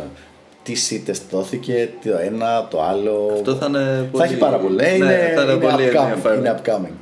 Τι 0.63 0.75
σίτες 0.75 1.21
δόθηκε, 1.31 1.89
το 2.03 2.17
ένα, 2.17 2.67
το 2.69 2.81
άλλο. 2.83 3.29
Αυτό 3.33 3.55
θα 3.55 3.65
είναι 3.65 4.07
πολύ... 4.11 4.23
Θα 4.23 4.29
έχει 4.29 4.37
πάρα 4.39 4.57
πολλά. 4.57 4.83
Ναι, 4.83 4.87
είναι, 4.89 5.31
θα 5.35 5.41
είναι 5.41 5.51
είναι 5.51 5.61
πολύ 5.65 5.83
upcoming, 5.83 6.01
ενδιαφέρον. 6.01 6.37
είναι 6.39 6.61
upcoming. 6.63 6.93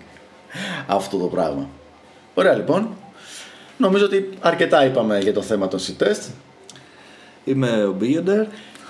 Αυτό 0.88 1.18
το 1.18 1.26
πράγμα. 1.26 1.70
Ωραία 2.34 2.54
λοιπόν. 2.54 2.88
Νομίζω 3.78 4.06
ότι 4.06 4.30
αρκετά 4.40 4.86
είπαμε 4.86 5.20
για 5.20 5.34
το 5.34 5.42
θέμα 5.42 5.68
των 5.68 5.80
C-test. 5.80 6.30
Είμαι 7.44 7.84
ο 7.86 7.92
Μπίγιοντερ. 7.92 8.46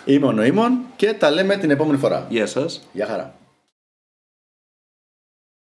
Είμαι 0.05 0.25
ο 0.25 0.31
Νοήμων 0.31 0.79
και 0.95 1.13
τα 1.13 1.31
λέμε 1.31 1.55
την 1.55 1.69
επόμενη 1.69 1.97
φορά. 1.97 2.25
Γεια 2.29 2.45
σας. 2.45 2.87
Γεια 2.93 3.05
χαρά. 3.05 3.33